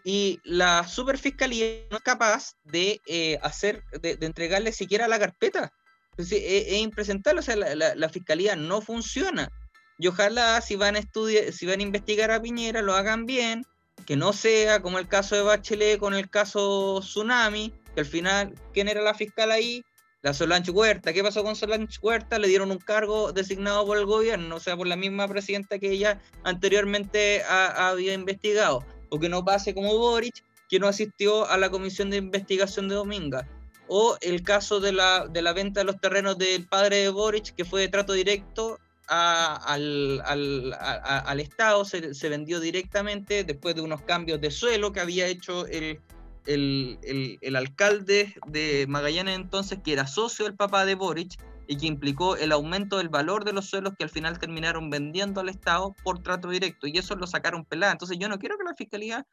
[0.04, 5.72] y la superfiscalía no es capaz de eh, hacer, de, entregarle siquiera la carpeta.
[6.16, 9.50] Es, es, impresentable, o sea, la, la, fiscalía no funciona
[10.00, 13.66] Y ojalá si van a estudiar, si van a investigar a Piñera, lo hagan bien,
[14.06, 18.54] que no sea como el caso de Bachelet con el caso Tsunami, que al final,
[18.72, 19.84] ¿quién era la fiscal ahí?
[20.22, 21.12] La Solange Huerta.
[21.12, 22.38] ¿Qué pasó con Solange Huerta?
[22.38, 25.90] Le dieron un cargo designado por el gobierno, o sea, por la misma presidenta que
[25.90, 28.82] ella anteriormente había investigado.
[29.10, 32.94] O que no pase como Boric, que no asistió a la comisión de investigación de
[32.94, 33.46] Dominga.
[33.86, 37.54] O el caso de la, de la venta de los terrenos del padre de Boric,
[37.54, 38.78] que fue de trato directo
[39.10, 45.00] al, al, al, Estado, se, se vendió directamente después de unos cambios de suelo que
[45.00, 46.00] había hecho el
[46.46, 52.36] el, alcalde de Magallanes entonces, que era socio del papá de Boric, y que implicó
[52.36, 56.20] el aumento del valor de los suelos que al final terminaron vendiendo al Estado por
[56.20, 57.92] trato directo, y eso lo sacaron pelada.
[57.92, 59.24] Entonces yo no quiero que la Fiscalía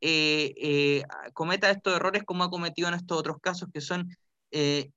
[0.00, 4.08] eh, eh, cometa estos errores como ha cometido en estos otros casos que son
[4.50, 4.90] eh,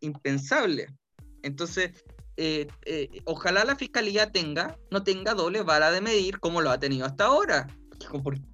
[0.00, 0.92] impensables.
[1.42, 1.92] Entonces,
[3.24, 7.26] ojalá la Fiscalía tenga, no tenga doble vara de medir como lo ha tenido hasta
[7.26, 7.66] ahora.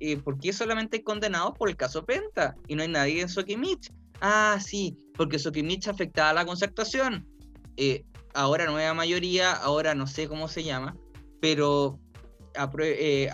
[0.01, 3.29] Eh, ¿por, qué solamente hay condenados por el caso Penta y no hay nadie en
[3.29, 3.93] Sokimich?
[4.21, 7.27] Ah, sí, porque Sokimich afectaba a la concertación.
[7.77, 10.97] Eh, ahora nueva mayoría, ahora no sé cómo se llama,
[11.41, 11.99] pero
[12.79, 13.29] eh,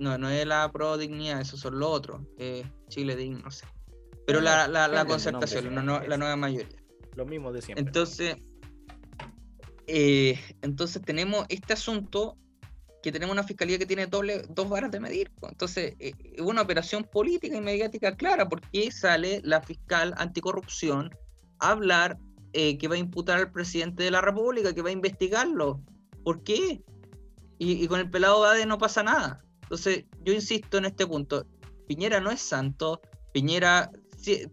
[0.00, 2.20] no, no es la pro dignidad, eso son los otros.
[2.88, 3.66] Chile digno, no sé.
[4.26, 6.76] Pero la, la, concertación, la, la, nueva mayoría.
[7.16, 7.84] Lo mismo de siempre.
[7.84, 8.36] Entonces,
[10.62, 12.36] entonces tenemos este asunto
[13.02, 15.30] que tenemos una fiscalía que tiene doble, dos varas de medir.
[15.42, 21.10] Entonces, eh, es una operación política y mediática clara, porque sale la fiscal anticorrupción
[21.60, 22.18] a hablar
[22.52, 25.80] eh, que va a imputar al presidente de la República, que va a investigarlo.
[26.24, 26.82] ¿Por qué?
[27.58, 29.44] Y, con el pelado Bade no pasa nada.
[29.62, 31.46] Entonces, yo insisto en este punto.
[31.86, 33.00] Piñera no es santo.
[33.32, 33.90] Piñera,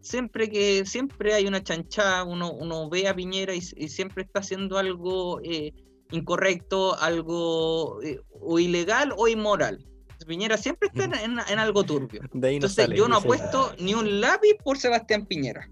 [0.02, 4.78] siempre que siempre hay una chanchada, uno, uno ve a Piñera y, siempre está haciendo
[4.78, 5.74] algo eh,
[6.12, 9.86] incorrecto, algo eh, o ilegal o inmoral.
[10.26, 12.22] Piñera siempre está en, algo turbio.
[12.34, 15.70] Entonces yo no apuesto ni un lápiz por Sebastián Piñera.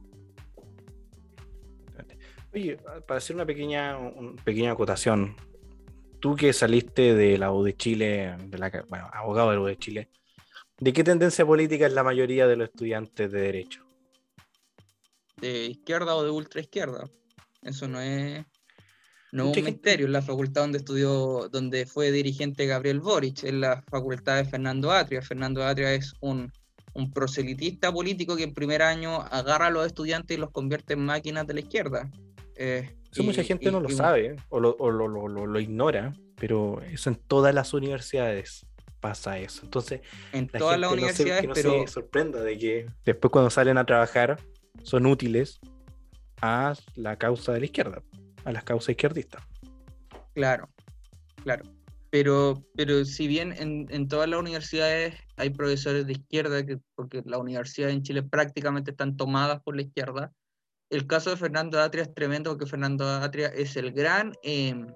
[2.53, 3.97] Oye, para hacer una pequeña,
[4.45, 5.35] pequeña acotación,
[6.21, 9.65] tú que saliste de la U de Chile, de la, bueno, abogado de la U
[9.65, 10.09] de Chile,
[10.79, 13.84] ¿de qué tendencia política es la mayoría de los estudiantes de Derecho?
[15.37, 17.09] De izquierda o de ultra izquierda.
[17.61, 18.45] Eso no es
[19.35, 23.81] no un misterio, en la facultad donde estudió, donde fue dirigente Gabriel Boric, en la
[23.81, 25.21] facultad de Fernando Atria.
[25.21, 26.51] Fernando Atria es un,
[27.13, 31.45] proselitista político que en primer año agarra a los estudiantes y los convierte en máquinas
[31.45, 32.09] de la izquierda.
[32.55, 37.73] Eh, eso mucha gente no lo sabe o, lo, ignora, pero eso en todas las
[37.73, 38.65] universidades
[39.01, 39.61] pasa eso.
[39.63, 39.99] Entonces,
[40.31, 41.71] en todas las universidades, que no pero...
[41.81, 44.39] se sorprenda de que después cuando salen a trabajar
[44.83, 45.59] son útiles
[46.41, 48.01] a la causa de la izquierda
[48.45, 49.43] a las causas izquierdistas.
[50.33, 50.69] Claro,
[51.43, 51.65] claro.
[52.11, 57.39] Pero, pero si bien en, todas las universidades hay profesores de izquierda, que, porque las
[57.39, 60.31] universidades en Chile prácticamente están tomadas por la izquierda,
[60.89, 64.87] el caso de Fernando Atria es tremendo porque Fernando Atria es el gran em,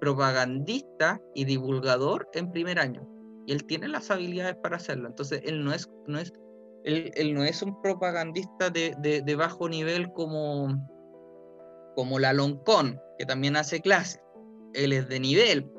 [0.00, 3.08] propagandista y divulgador en primer año.
[3.46, 5.08] Y él tiene las habilidades para hacerlo.
[5.08, 6.32] Entonces, él no es, no es,
[6.84, 10.68] él, no es un propagandista de, bajo nivel como,
[11.94, 14.20] como la Loncón, que también hace clases.
[14.74, 15.70] Él es de nivel.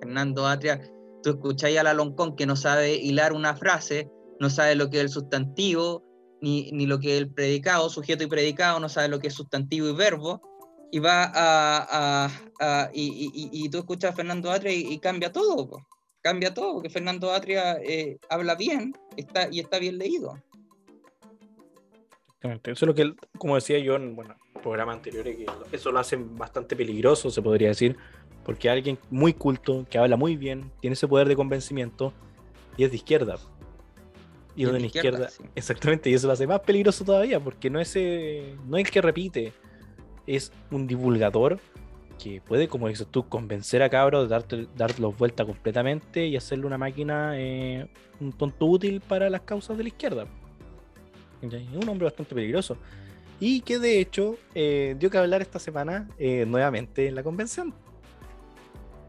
[0.00, 0.80] Fernando Atria,
[1.22, 4.98] tú escucháis a la Loncón que no sabe hilar una frase, no sabe lo que
[4.98, 6.04] es el sustantivo,
[6.40, 9.88] ni, lo que es el predicado, sujeto y predicado, no sabe lo que es sustantivo
[9.88, 10.42] y verbo,
[10.90, 12.28] y va a,
[12.60, 15.70] a, y, y, tú escuchas a Fernando Atria y, cambia todo,
[16.22, 20.38] cambia todo, porque Fernando Atria eh, habla bien está, y está bien leído.
[22.40, 26.16] Eso es lo que, como decía yo en bueno, programa anteriores, que eso lo hace
[26.16, 27.96] bastante peligroso, se podría decir,
[28.44, 32.12] porque alguien muy culto, que habla muy bien, tiene ese poder de convencimiento
[32.76, 33.36] y es de izquierda.
[34.54, 37.94] Y, de la izquierda, exactamente, y eso lo hace más peligroso todavía, porque no es,
[37.96, 39.52] no es el que repite,
[40.26, 41.58] es un divulgador
[42.22, 46.66] que puede, como dices tú, convencer a cabros de darte, darlos vuelta completamente y hacerle
[46.66, 47.88] una máquina, eh,
[48.20, 50.26] un tonto útil para las causas de la izquierda
[51.46, 52.76] un hombre bastante peligroso.
[53.40, 57.74] Y que de hecho eh, dio que hablar esta semana eh, nuevamente en la convención.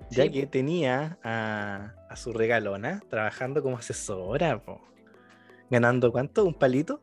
[0.10, 4.62] Ya que tenía a, su regalona trabajando como asesora,
[5.72, 7.02] ganando cuánto, un palito.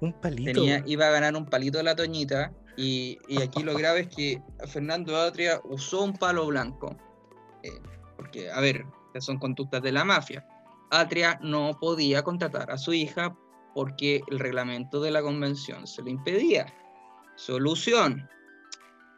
[0.00, 0.62] Un palito.
[0.84, 2.52] iba a ganar un palito de la Toñita.
[2.76, 6.96] Y, aquí lo grave es que Fernando Atria usó un palo blanco.
[7.62, 7.70] Eh,
[8.16, 8.84] porque, a ver,
[9.20, 10.46] son conductas de la mafia.
[10.90, 13.36] Atria no podía contratar a su hija
[13.74, 16.66] porque el reglamento de la convención se lo impedía.
[17.36, 18.28] Solución.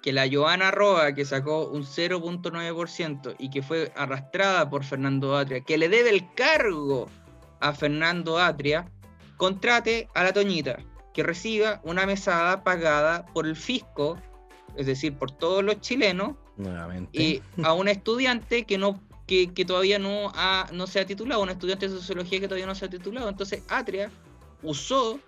[0.00, 5.60] que la Joana Roa, que sacó un 0.9% y que fue arrastrada por Fernando Atria,
[5.60, 7.08] que le debe el cargo
[7.58, 8.88] a Fernando Atria,
[9.36, 10.78] contrate a la Toñita,
[11.18, 14.16] que reciba una mesada pagada por el fisco,
[14.76, 16.36] es decir, por todos los chilenos,
[17.12, 21.50] y a un estudiante que no que, todavía no, ha, no se ha titulado, un
[21.50, 23.28] estudiante de sociología que todavía no se ha titulado.
[23.28, 24.12] Entonces, Atria
[24.62, 25.18] usó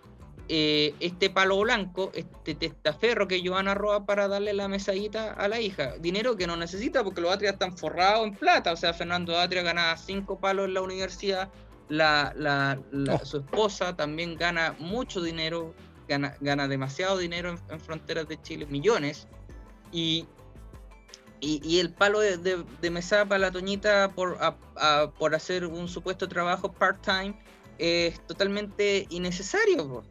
[0.49, 5.61] eh, este palo blanco, este testaferro que Joana roba para darle la mesadita a la
[5.61, 5.95] hija.
[5.99, 8.73] Dinero que no necesita porque los Atria están forrados en plata.
[8.73, 11.51] O sea, Fernando Atria gana cinco palos en la universidad.
[11.91, 12.81] La, la,
[13.13, 13.25] oh.
[13.25, 15.75] Su esposa también gana mucho dinero,
[16.09, 19.29] gana, gana demasiado dinero en, fronteras de Chile, millones.
[19.93, 20.27] Y,
[21.41, 24.39] y, el palo de, de, mesada para la Toñita por,
[25.19, 27.37] por hacer un supuesto trabajo part-time
[27.79, 30.05] es totalmente innecesario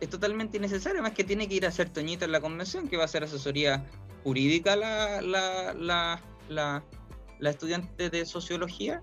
[0.00, 2.96] es totalmente innecesario, más que tiene que ir a hacer Toñita en la convención, que
[2.96, 3.84] va a ser asesoría
[4.22, 9.02] jurídica la, la, la, la, estudiante de sociología.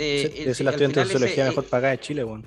[0.00, 2.44] Eh, es la estudiante de sociología mejor eh, pagada de Chile, bueno.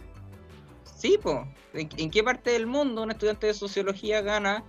[0.97, 1.37] Sí, pues.
[1.73, 4.63] ¿En, qué parte del mundo un estudiante de sociología gana,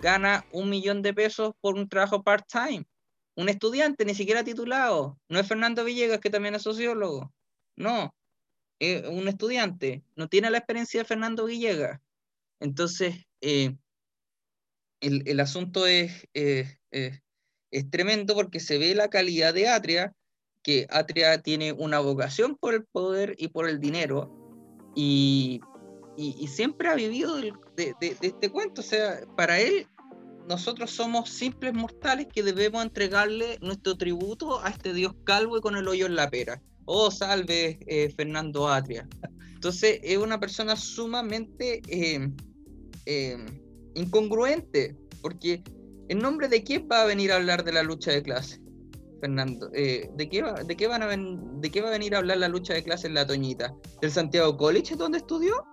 [0.00, 2.86] gana un millón de pesos por un trabajo part-time?
[3.34, 5.18] Un estudiante, ni siquiera titulado.
[5.28, 7.32] No es Fernando Villegas, que también es sociólogo.
[7.76, 8.14] No.
[8.80, 10.04] un estudiante.
[10.14, 12.00] No tiene la experiencia de Fernando Villegas.
[12.60, 13.76] Entonces, eh,
[15.00, 20.14] el, asunto es, es tremendo porque se ve la calidad de Atria,
[20.66, 24.28] que Atria tiene una vocación por el poder y por el dinero,
[24.96, 25.60] y,
[26.16, 28.80] y, siempre ha vivido de, de, este cuento.
[28.80, 29.86] O sea, para él,
[30.48, 35.76] nosotros somos simples mortales que debemos entregarle nuestro tributo a este dios calvo y con
[35.76, 36.60] el hoyo en la pera.
[36.84, 39.08] Oh, salve eh, Fernando Atria.
[39.54, 42.28] Entonces es una persona sumamente eh,
[43.04, 43.46] eh,
[43.94, 45.62] incongruente, porque
[46.08, 48.65] ¿en nombre de quién va a venir a hablar de la lucha de clase?
[49.26, 52.46] Fernando, ¿de, qué va, de, qué a ¿de qué va a venir a hablar la
[52.46, 53.74] lucha de clase en la Toñita?
[54.00, 55.64] ¿Del Santiago College donde estudió?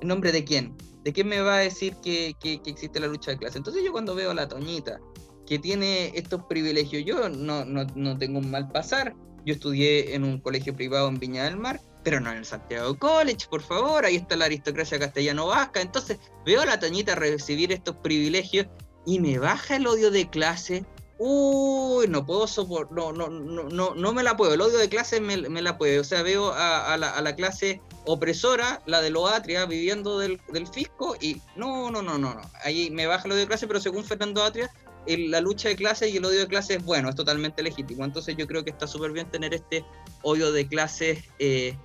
[0.00, 0.76] ¿En nombre de quién?
[1.02, 3.58] ¿De quién me va a decir que, que, existe la lucha de clase?
[3.58, 5.00] Entonces yo cuando veo a la Toñita,
[5.44, 10.22] que tiene estos privilegios, yo no, no, no tengo un mal pasar, yo estudié en
[10.22, 14.04] un colegio privado en Viña del Mar, pero no en el Santiago College, por favor,
[14.04, 15.80] ahí está la aristocracia castellano-vasca.
[15.80, 18.68] Entonces veo a la Toñita recibir estos privilegios
[19.04, 20.86] y me baja el odio de clase.
[21.18, 24.88] Uy, no puedo soportar, no, no, no, no, no me la puedo, el odio de
[24.88, 26.00] clase me, la puede.
[26.00, 30.40] O sea, veo a, la, clase opresora, la de Loatria, viviendo del,
[30.72, 32.42] fisco y no, no, no, no, no.
[32.64, 34.70] Ahí me baja el odio de clase, pero según Fernando Atria,
[35.06, 38.04] la lucha de clase y el odio de clase es bueno, es totalmente legítimo.
[38.04, 39.84] Entonces yo creo que está súper bien tener este
[40.22, 41.76] odio de clase eh,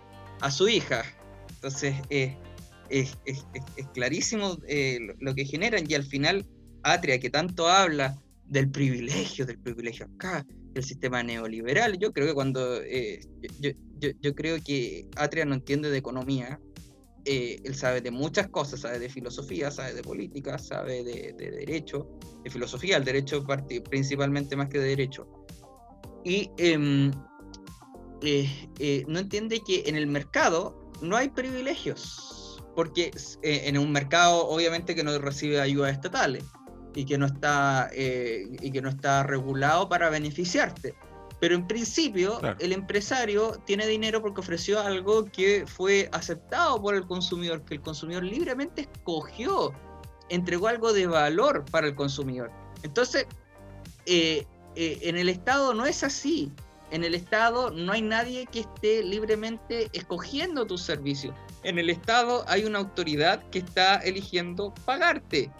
[0.42, 1.04] a su hija.
[1.50, 2.36] Entonces, eh,
[2.89, 3.18] es,
[3.94, 6.48] clarísimo eh, lo, que generan y al final
[6.84, 8.18] Atria, que tanto habla
[8.49, 13.21] del privilegio, del privilegio acá, del sistema neoliberal, yo creo que cuando, eh,
[14.21, 16.59] yo, creo que Atria no entiende de economía,
[17.25, 22.07] él sabe de muchas cosas, sabe de filosofía, sabe de política, sabe de, derecho,
[22.43, 23.45] de filosofía, el derecho
[23.89, 25.27] principalmente más que de derecho.
[26.23, 27.12] Y em,
[28.21, 33.12] eh, eh, no entiende que en el mercado no hay privilegios, porque
[33.43, 36.43] eh, en un mercado obviamente que no recibe ayudas estatales
[36.95, 40.95] y que no está, y que no está regulado para beneficiarte.
[41.39, 47.06] Pero en principio el empresario tiene dinero porque ofreció algo que fue aceptado por el
[47.08, 49.71] consumidor, que el consumidor libremente escogió,
[50.30, 52.52] entregó algo de valor para el consumidor.
[52.84, 53.25] Entonces,
[54.06, 56.52] en el Estado no es así
[56.91, 61.36] en el Estado no hay nadie que esté libremente escogiendo tus servicios.
[61.63, 65.52] En el Estado hay una autoridad que está eligiendo pagarte.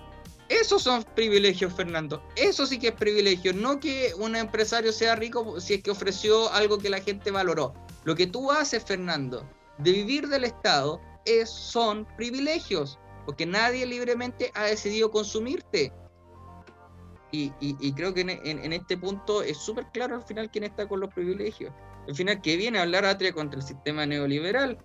[0.50, 2.24] Esos son privilegios, Fernando.
[2.36, 3.54] Eso sí que es privilegio.
[3.54, 7.74] No que un empresario sea rico si es que ofreció algo que la gente valoró.
[8.04, 12.98] Lo que tú haces, Fernando, de vivir del Estado, es, son privilegios.
[13.28, 15.94] Porque nadie libremente ha decidido consumirte.
[17.32, 21.14] Y, creo que en, este punto es súper claro al final quién está con los
[21.14, 21.72] privilegios.
[22.08, 24.80] Al final, que viene a hablar Atria contra el sistema neoliberal,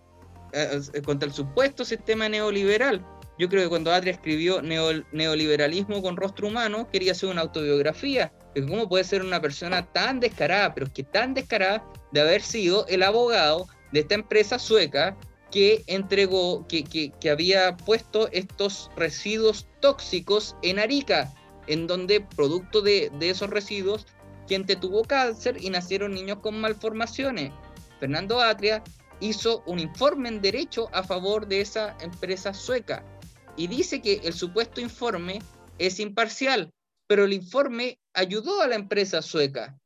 [0.53, 3.03] eh, eh, contra el supuesto sistema neoliberal.
[3.39, 8.33] Yo creo que cuando Atria escribió Neoliberalismo con rostro humano, quería hacer una autobiografía.
[8.55, 12.43] De cómo puede ser una persona tan descarada, pero es que tan descarada de haber
[12.43, 15.17] sido el abogado de esta empresa sueca
[15.51, 21.33] que entregó, que, que, que había puesto estos residuos tóxicos en Arica
[21.67, 24.07] en donde producto de, esos residuos,
[24.49, 27.53] gente tuvo cáncer y nacieron niños con malformaciones.
[28.01, 28.83] Fernando Atria
[29.21, 33.05] hizo un informe en derecho a favor de esa empresa sueca
[33.57, 35.41] y dice que el supuesto informe
[35.79, 36.73] es imparcial,
[37.07, 39.79] pero el informe ayudó a la empresa sueca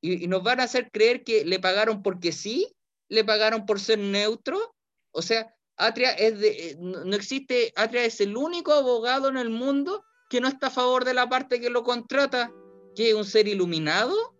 [0.00, 2.74] y, nos van a hacer creer que le pagaron porque sí,
[3.08, 4.74] le pagaron por ser neutro.
[5.12, 9.50] O sea, Atria es de, eh, no existe, Atria es el único abogado en el
[9.50, 12.52] mundo que no está a favor de la parte que lo contrata,
[12.96, 14.34] que es un ser iluminado.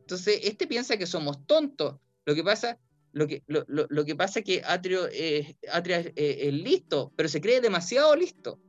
[0.00, 1.96] Entonces, este piensa que somos tontos.
[2.24, 2.78] Lo que pasa,
[3.16, 5.04] lo que, lo, lo, que pasa es que Atrio,
[5.72, 8.60] Atria es, es, listo, pero se cree demasiado listo.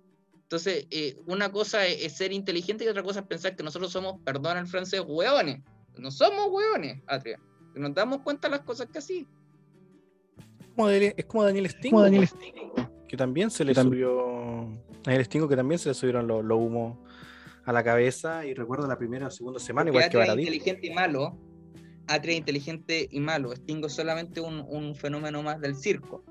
[0.43, 4.22] Entonces, eh, una cosa es, ser inteligente y otra cosa es pensar que nosotros somos,
[4.24, 5.60] perdón el francés, hueones.
[5.98, 7.41] No somos hueones, Atria.
[7.76, 9.28] Nos damos cuenta de las cosas que así.
[10.78, 12.02] es como Daniel Stingo.
[12.02, 12.30] Daniel
[13.10, 14.70] Que también se le subió.
[15.04, 16.98] Daniel Stingo que también se le subieron los lo humos
[17.66, 18.45] a la cabeza.
[18.45, 21.38] Y recuerdo la primera o segunda semana, igual que Atria inteligente y malo.
[22.08, 23.55] Atria inteligente y malo.
[23.55, 26.24] Stingo es solamente un, un fenómeno más del circo.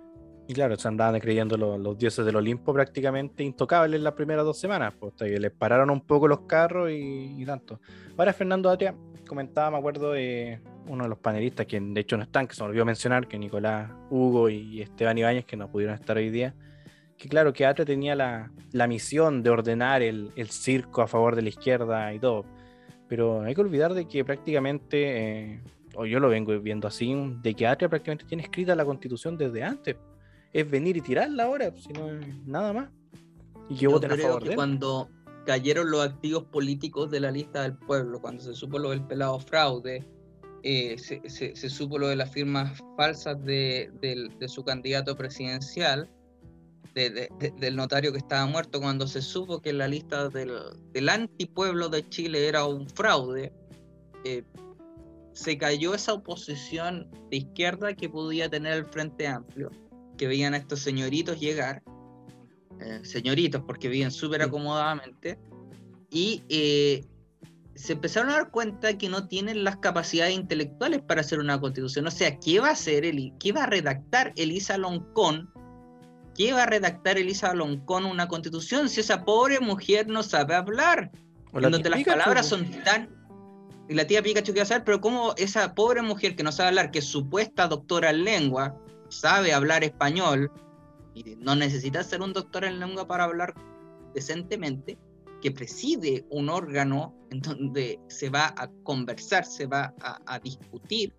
[0.49, 4.95] Y claro, se andaban creyendo los, dioses del Olimpo prácticamente intocables las primeras dos semanas,
[4.99, 7.81] pues les pararon un poco los carros y, tanto.
[8.16, 8.95] Ahora Fernando Atria
[9.27, 12.62] comentaba, me acuerdo, de uno de los panelistas, que de hecho no están, que se
[12.62, 16.55] me olvidó mencionar, que Nicolás Hugo y Esteban Ibáñez, que no pudieron estar hoy día,
[17.18, 21.49] que claro, que Atria tenía la, misión de ordenar el, circo a favor de la
[21.49, 22.45] izquierda y todo.
[23.09, 25.61] Pero hay que olvidar de que prácticamente, eh,
[25.95, 29.63] o yo lo vengo viendo así, de que Atria prácticamente tiene escrita la constitución desde
[29.63, 29.97] antes
[30.53, 32.09] es venir y tirarla ahora, si no
[32.47, 32.91] nada más.
[33.69, 35.11] Y que voten a favor que Cuando
[35.45, 39.39] cayeron los activos políticos de la lista del pueblo, cuando se supo lo del pelado
[39.39, 40.03] fraude,
[40.63, 43.91] eh, se, supo lo de las firmas falsas de,
[44.49, 46.09] su candidato presidencial,
[46.97, 50.53] del notario que estaba muerto, cuando se supo que la lista del,
[50.93, 53.53] del antipueblo de Chile era un fraude,
[54.25, 54.43] eh,
[55.35, 59.71] se cayó esa oposición de izquierda que podía tener el Frente Amplio
[60.17, 61.83] que veían a estos señoritos llegar,
[62.81, 65.39] eh, señoritos porque viven súper acomodadamente,
[66.11, 67.05] y eh,
[67.75, 72.07] se empezaron a dar cuenta que no tienen las capacidades intelectuales para hacer una constitución.
[72.07, 75.51] O sea, ¿qué va a hacer, el, qué va a redactar Elisa Loncón?
[76.37, 81.11] ¿Qué va a redactar Elisa Loncón una constitución si esa pobre mujer no sabe hablar?
[81.53, 83.09] En donde las palabras son tan...
[83.89, 86.91] Y la tía Pikachu quiere saber, pero cómo esa pobre mujer que no sabe hablar,
[86.91, 88.76] que es supuesta doctora en lengua,
[89.09, 90.51] sabe hablar español
[91.14, 93.55] y no necesita ser un doctor en lengua para hablar
[94.12, 94.99] decentemente,
[95.41, 101.14] que preside un órgano en donde se va a conversar, se va a, discutir,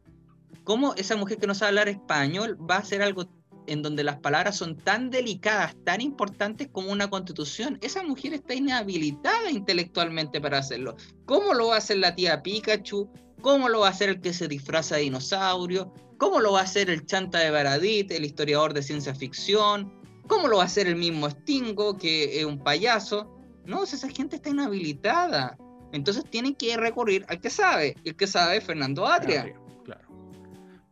[0.64, 3.26] cómo esa mujer que no sabe hablar español va a hacer algo
[3.68, 7.78] en donde las palabras son tan delicadas, tan importantes como una constitución.
[7.82, 10.96] Esa mujer está inhabilitada intelectualmente para hacerlo.
[11.26, 13.10] ¿Cómo lo va a hacer la tía Pikachu?
[13.42, 15.94] ¿Cómo lo va a hacer el que se disfraza de dinosaurio?
[16.18, 19.94] ¿Cómo lo va a hacer el chanta de Baradit, el historiador de ciencia ficción?
[20.28, 23.38] ¿Cómo lo va a hacer el mismo Stingo, que es un payaso?
[23.66, 25.58] No, esa gente está inhabilitada.
[25.94, 27.96] Entonces tienen que recurrir al que sabe.
[28.04, 29.54] Y el que sabe es Fernando Atria.
[29.86, 30.08] Claro.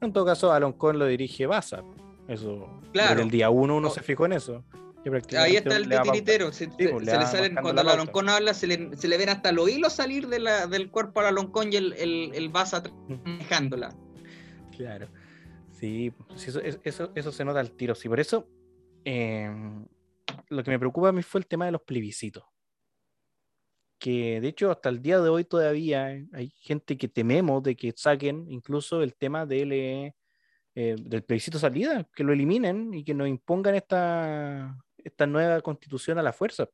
[0.02, 1.84] En todo caso, Aloncón lo dirige Baza.
[2.28, 2.82] Eso.
[2.92, 3.22] Claro.
[3.22, 4.64] el día uno uno se fijó en eso.
[5.38, 6.52] Ahí está el titiritero.
[6.52, 9.70] Se, pues, le salen, cuando el Aloncón habla, se le, se le, ven hasta los
[9.70, 13.96] hilos salir de la, del cuerpo al Aloncón y el, el, el Baza manejándola.
[14.76, 15.08] Claro.
[15.72, 17.94] Sí, eso, eso, eso, se nota al tiro.
[17.94, 18.48] Sí, por eso
[19.04, 19.86] em,
[20.50, 22.44] lo que me preocupa a mí fue el tema de los plebiscitos.
[24.00, 27.94] Que de hecho hasta el día de hoy todavía hay gente que tememos de que
[27.96, 30.14] saquen incluso el tema del,
[30.76, 35.62] eh, eh, del plebiscito salida, que lo eliminen y que nos impongan esta, esta nueva
[35.62, 36.70] constitución a la fuerza.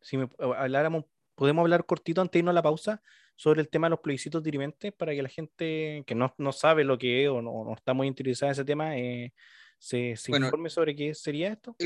[0.00, 1.04] Si me, habláramos,
[1.34, 3.02] podemos hablar cortito antes de irnos a la pausa
[3.36, 6.84] sobre el tema de los plebiscitos dirimentes para que la gente que no, no sabe
[6.84, 9.32] lo que es o no, está muy interesada en ese tema eh,
[9.78, 11.76] se, se informe sobre qué sería esto?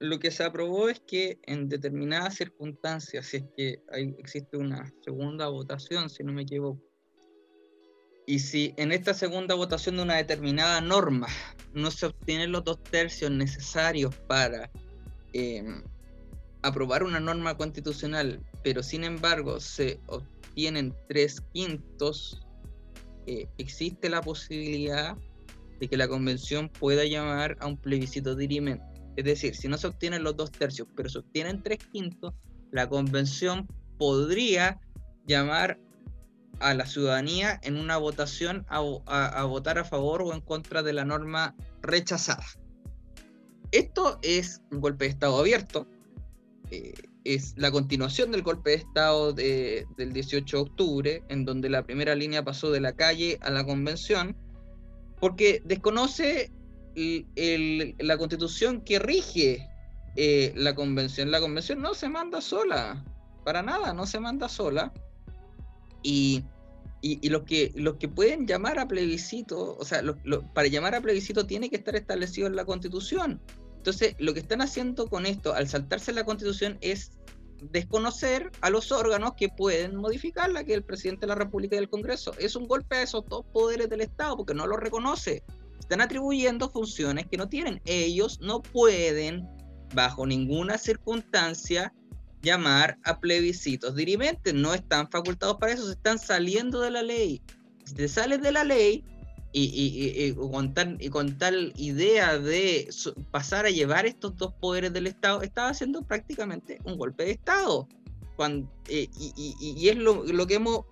[0.00, 4.92] lo que se aprobó es que en determinadas circunstancias, si es que hay, existe una
[5.02, 6.87] segunda votación, si no me equivoco,
[8.28, 11.28] y si en esta segunda votación de una determinada norma
[11.72, 14.70] no se obtienen los dos tercios necesarios para
[15.32, 15.82] em,
[16.60, 19.98] aprobar una norma constitucional, pero sin embargo se
[20.54, 22.46] tienen tres quintos,
[23.26, 25.16] eh, existe la posibilidad
[25.80, 28.84] de que la convención pueda llamar a un plebiscito dirimente.
[29.16, 32.34] Es decir, si no se obtienen los dos tercios, pero se obtienen tres quintos,
[32.72, 33.66] la convención
[33.96, 34.78] podría
[35.26, 35.80] llamar
[36.60, 38.80] a la ciudadanía en una votación a,
[39.44, 42.44] votar a favor o en contra de la norma rechazada.
[43.70, 45.86] Esto es un golpe de Estado abierto.
[46.70, 46.94] Eh,
[47.24, 52.14] es la continuación del golpe de Estado del 18 de octubre, en donde la primera
[52.14, 54.34] línea pasó de la calle a la convención,
[55.20, 56.50] porque desconoce
[56.94, 59.68] la constitución que rige
[60.16, 61.30] eh, la convención.
[61.30, 63.04] La convención no se manda sola.
[63.44, 64.92] para nada, no se manda sola.
[66.10, 70.02] Y, los, que, los pueden llamar a plebiscito, o sea,
[70.54, 73.40] para llamar a plebiscito tiene que estar establecido en la constitución.
[73.76, 77.12] Entonces, lo que están haciendo con esto, al saltarse la constitución, es
[77.62, 81.78] desconocer a los órganos que pueden modificarla, que es el presidente de la República y
[81.78, 82.32] el Congreso.
[82.38, 85.42] Es un golpe a esos dos poderes del Estado porque no los reconoce.
[85.78, 87.80] Están atribuyendo funciones que no tienen.
[87.84, 89.46] Ellos no pueden,
[89.94, 91.92] bajo ninguna circunstancia,
[92.42, 94.54] llamar a plebiscitos dirimentes.
[94.54, 97.42] No están facultados para eso, se están saliendo de la ley.
[97.84, 99.04] Si te sales de la ley,
[99.52, 102.88] y, con tal, y, con tal, idea de
[103.30, 107.88] pasar a llevar estos dos poderes del Estado, estaba haciendo prácticamente un golpe de Estado.
[108.88, 110.84] Eh, y, es lo, que hemos,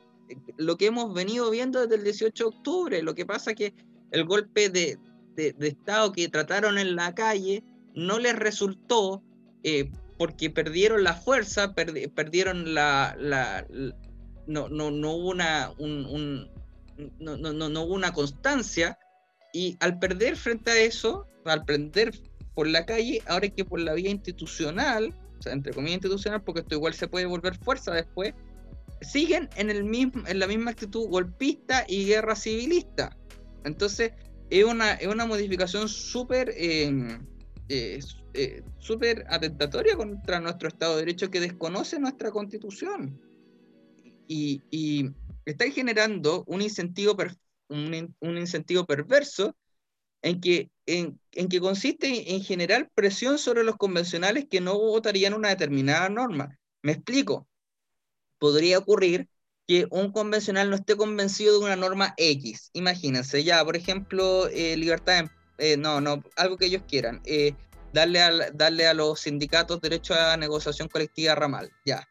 [0.56, 3.02] lo que hemos venido viendo desde el 18 de octubre.
[3.02, 3.72] Lo que pasa que
[4.10, 4.98] el golpe de,
[5.36, 7.62] de, Estado que trataron en la calle
[7.94, 9.22] no les resultó
[9.62, 13.16] eh, porque perdieron la fuerza, perdieron la...
[13.18, 13.66] la,
[14.46, 16.48] no, no, no hubo una, un
[17.18, 18.98] no, no, no, hubo una constancia
[19.52, 22.12] y al perder frente a eso, al perder
[22.54, 26.42] por la calle, ahora hay que por la vía institucional, o sea, entre comillas institucional,
[26.42, 28.34] porque esto igual se puede volver fuerza después,
[29.02, 33.16] siguen en, el mismo, en la misma actitud golpista y guerra civilista.
[33.64, 34.12] Entonces,
[34.50, 37.18] es una, es una modificación súper eh,
[37.68, 37.98] eh,
[38.36, 43.20] eh, súper atentatoria contra nuestro Estado de Derecho que desconoce nuestra constitución.
[44.28, 45.10] Y, y,
[45.44, 47.16] están generando un incentivo,
[47.68, 49.56] un, un, incentivo perverso
[50.22, 55.34] en que, en, en, que consiste en generar presión sobre los convencionales que no votarían
[55.34, 56.58] una determinada norma.
[56.82, 57.46] Me explico.
[58.38, 59.28] Podría ocurrir
[59.66, 62.70] que un convencional no esté convencido de una norma X.
[62.72, 65.26] Imagínense, ya, por ejemplo, eh, libertad,
[65.58, 67.20] eh, no, no, algo que ellos quieran.
[67.24, 67.54] Eh,
[67.92, 72.06] darle, a, darle a los sindicatos derecho a negociación colectiva ramal, ya.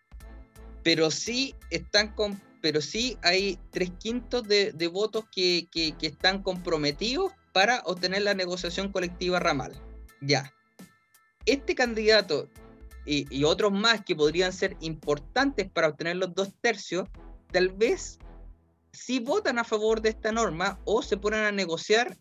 [0.84, 5.68] Pero sí están con, pero sí hay tres quintos de, votos que,
[6.02, 9.74] están comprometidos para obtener la negociación colectiva ramal.
[10.22, 10.52] Ya.
[11.46, 12.50] Este candidato
[13.06, 17.08] y, otros más que podrían ser importantes para obtener los dos tercios,
[17.52, 18.18] tal vez
[18.92, 22.18] sí votan a favor de esta norma o se ponen a negociar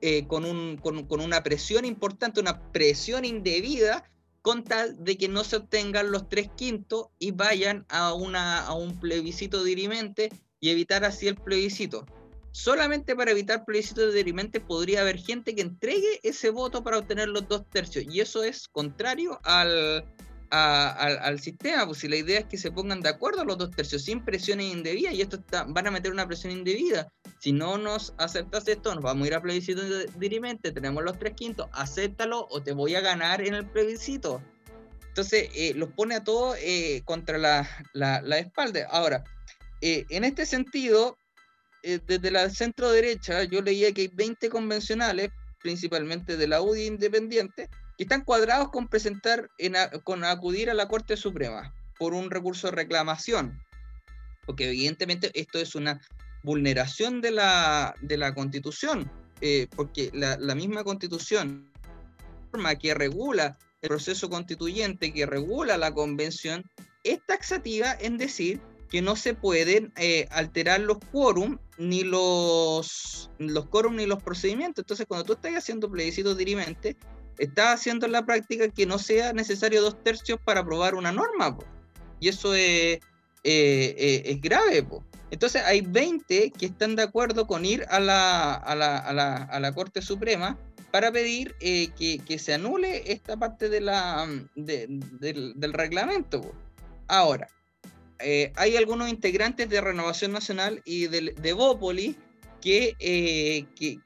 [0.00, 4.04] eh, con, un, con, con, una presión importante, una presión indebida
[4.42, 9.62] con tal de que no se obtengan los tres quintos y vayan a, un plebiscito
[9.64, 10.30] dirimente
[10.60, 12.06] y evitar así el plebiscito.
[12.50, 17.46] Solamente para evitar plebiscito dirimente podría haber gente que entregue ese voto para obtener los
[17.46, 20.04] dos tercios y eso es contrario al,
[20.50, 24.02] al, sistema, pues si la idea es que se pongan de acuerdo los dos tercios
[24.02, 27.12] sin presiones indebidas y esto está, van a meter una presión indebida.
[27.38, 29.82] Si no nos aceptas esto, nos vamos a ir a plebiscito
[30.16, 34.42] dirimente, tenemos los tres quintos, acéptalo o te voy a ganar en el plebiscito.
[35.08, 38.86] Entonces eh, los pone a todos eh, contra la, la, espalda.
[38.90, 39.24] Ahora,
[39.80, 41.16] eh, en este sentido,
[41.82, 45.30] desde la centro derecha, yo leía que hay 20 convencionales,
[45.60, 47.68] principalmente de la UDI independiente,
[47.98, 49.50] que están cuadrados con presentar,
[50.04, 53.60] con acudir a la Corte Suprema por un recurso de reclamación,
[54.46, 56.00] porque evidentemente esto es una
[56.44, 61.72] vulneración de la, de la Constitución, eh, porque la, la, misma Constitución
[62.80, 66.64] que regula el proceso constituyente, que regula la convención,
[67.02, 73.66] es taxativa en decir que no se pueden eh, alterar los quórum ni los, los
[73.66, 74.82] quórum ni los procedimientos.
[74.82, 76.96] Entonces, cuando tú estás haciendo plebiscitos dirimentes,
[77.38, 81.56] está haciendo en la práctica que no sea necesario dos tercios para aprobar una norma.
[82.20, 82.98] Y eso es,
[83.44, 84.86] eh, eh, es grave.
[85.30, 89.36] Entonces hay 20 que están de acuerdo con ir a la, a la, a la,
[89.36, 90.58] a la Corte Suprema
[90.90, 96.52] para pedir eh, que, que, se anule esta parte de la, del, del, reglamento.
[97.08, 97.48] Ahora,
[98.56, 102.16] hay algunos integrantes de Renovación Nacional y de, de Bópoli
[102.64, 103.98] eh, que,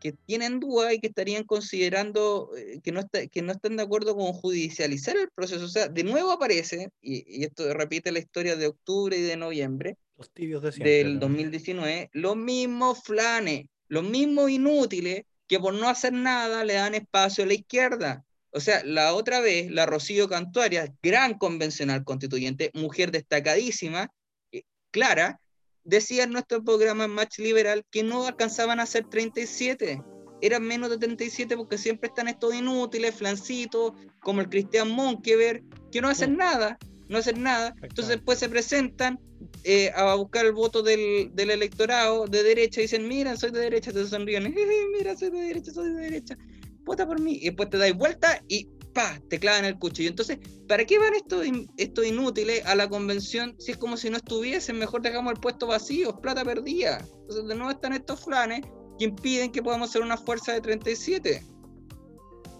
[0.00, 4.16] que, tienen duda y que estarían considerando eh, que, no que no están de acuerdo
[4.16, 5.64] con judicializar el proceso.
[5.64, 9.96] O sea, de nuevo aparece, y, esto repite la historia de octubre y de noviembre
[10.16, 16.12] los tibios de del 2019, los mismos flanes, los mismos inútiles que por no hacer
[16.12, 18.24] nada le dan espacio a la izquierda.
[18.52, 24.12] O sea, la otra vez, la Rocío Cantuarias, gran convencional constituyente, mujer destacadísima,
[24.52, 25.40] eh, clara,
[25.84, 30.02] decía en nuestro programa Match Liberal que no alcanzaban a ser 37.
[30.42, 35.62] Eran menos de 37 porque siempre están estos inútiles, flancitos, como el Cristian Monkever,
[35.92, 36.78] que no hacen nada,
[37.08, 37.74] no hacen nada.
[37.82, 39.18] Entonces después se presentan
[39.64, 43.60] eh, a buscar el voto del, del, electorado de derecha y dicen, mira, soy de
[43.60, 44.54] derecha, te sonríen,
[44.96, 46.38] mira, soy de derecha, soy de derecha,
[46.84, 47.38] vota por mí.
[47.42, 48.68] Y después te dais vuelta y
[49.00, 50.10] pa, te clavan el cuchillo.
[50.10, 50.38] Entonces,
[50.68, 51.46] ¿para qué van estos,
[51.76, 54.78] estos inútiles a la convención si es como si no estuviesen?
[54.78, 56.98] Mejor dejamos el puesto vacío, plata perdida.
[56.98, 58.62] Entonces, de nuevo están estos flanes
[58.98, 61.44] que impiden que podamos ser una fuerza de 37.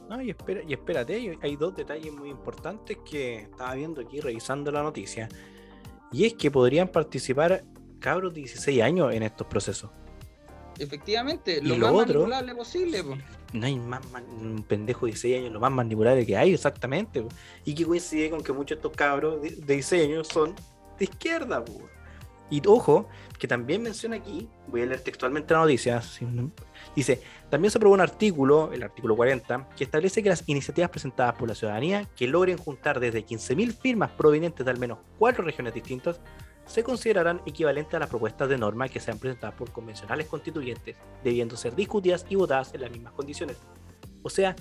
[0.09, 4.73] No, y, espera, y espérate, hay dos detalles muy importantes que estaba viendo aquí revisando
[4.73, 5.29] la noticia.
[6.11, 7.65] Y es que podrían participar
[8.01, 9.91] cabros de 16 años en estos procesos.
[10.81, 13.05] Efectivamente, lo, más manipulable posible.
[13.53, 14.01] No hay más,
[14.41, 17.25] un pendejo de 16 años, lo más manipulable que hay, exactamente.
[17.65, 20.55] Y que coincide con que muchos de estos cabros de, de 16 años son
[20.99, 21.65] de izquierda.
[22.51, 26.03] Y ojo, que también menciona aquí, voy a leer textualmente la noticia,
[26.97, 31.37] dice, también se aprobó un artículo, el artículo 40, que establece que las iniciativas presentadas
[31.37, 35.73] por la ciudadanía que logren juntar desde 15.000 firmas provenientes de al menos cuatro regiones
[35.73, 36.21] distintas
[36.71, 41.57] se considerarán equivalentes a las propuestas de norma que sean presentadas por convencionales constituyentes, debiendo
[41.57, 43.57] ser discutidas y votadas en las mismas condiciones.
[44.23, 44.55] O sea,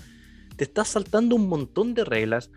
[0.56, 2.50] te estás saltando un montón de reglas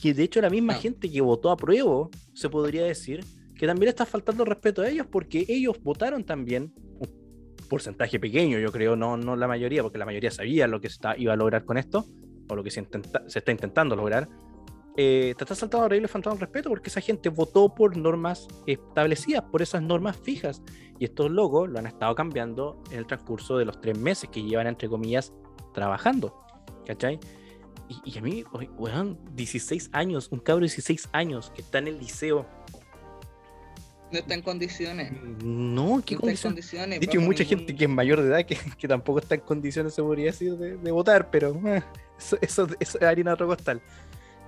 [0.00, 3.22] que de hecho la misma gente que votó a prueba, se podría decir,
[3.54, 8.72] que también está faltando respeto a ellos porque ellos votaron también, un porcentaje pequeño yo
[8.72, 11.66] creo, no, no la mayoría, porque la mayoría sabía lo que se iba a lograr
[11.66, 12.06] con esto,
[12.48, 12.88] o lo que se,
[13.26, 14.26] se está intentando lograr,
[15.02, 18.46] eh, te estás saltando la regla faltando el respeto porque esa gente votó por normas
[18.66, 20.62] establecidas, por esas normas fijas.
[20.98, 24.42] Y estos logos lo han estado cambiando en el transcurso de los tres meses que
[24.42, 25.32] llevan, entre comillas,
[25.72, 26.44] trabajando.
[26.84, 27.18] ¿Cachai?
[28.04, 28.44] Y, a mí,
[28.76, 32.46] weón, 16 años, un cabro de 16 años que está en el liceo.
[34.12, 35.12] No está en condiciones.
[35.42, 37.00] No, ¿qué condiciones?
[37.00, 39.40] De hecho, hay mucha gente que es mayor de edad que, que, tampoco está en
[39.40, 41.82] condiciones, se podría decir, de, votar, pero eh,
[42.18, 43.80] eso, eso, eso, es harina otro costal.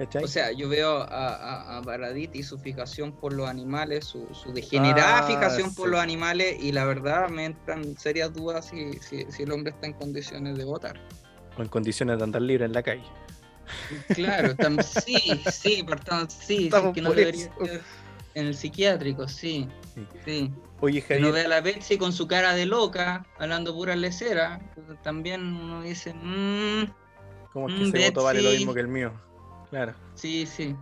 [0.00, 5.18] O sea, yo veo a, a, Baradit y su fijación por los animales, su, degenerada
[5.18, 9.52] ah, fijación por los animales, y la verdad me entran serias dudas si, si, el
[9.52, 10.98] hombre está en condiciones de votar.
[11.56, 13.04] O en condiciones de andar libre en la calle.
[14.14, 17.80] Claro, sí, sí, perdón, sí, que no debería estar
[18.34, 19.68] en el psiquiátrico, sí.
[20.24, 20.50] sí.
[20.80, 21.20] Oye, Javier.
[21.20, 24.60] Uno ve a la Betsy con su cara de loca, hablando pura lecera,
[25.02, 26.84] también uno dice, mmm,
[27.52, 29.12] ¿cómo es que ese voto vale lo mismo que el mío?
[29.72, 29.94] Claro.
[30.14, 30.76] Sí, sí.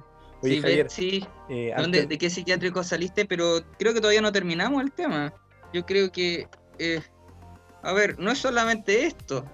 [0.88, 1.72] sí, eh,
[2.08, 3.24] ¿De qué psiquiátrico saliste?
[3.24, 5.32] Pero creo que todavía no terminamos el tema.
[5.72, 6.48] Yo creo que,
[6.80, 7.00] eh,
[7.84, 9.44] a ver, no es solamente esto.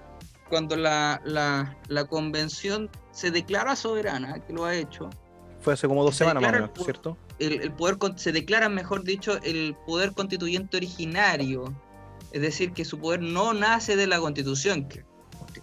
[0.49, 5.11] Cuando la, la, convención se declara soberana, que lo ha hecho.
[5.59, 7.15] Fue hace como dos semanas más o menos, ¿cierto?
[7.37, 11.75] El, poder se declara, mejor dicho, el poder constituyente originario.
[12.31, 15.05] Es decir, que su poder no nace de la constitución, que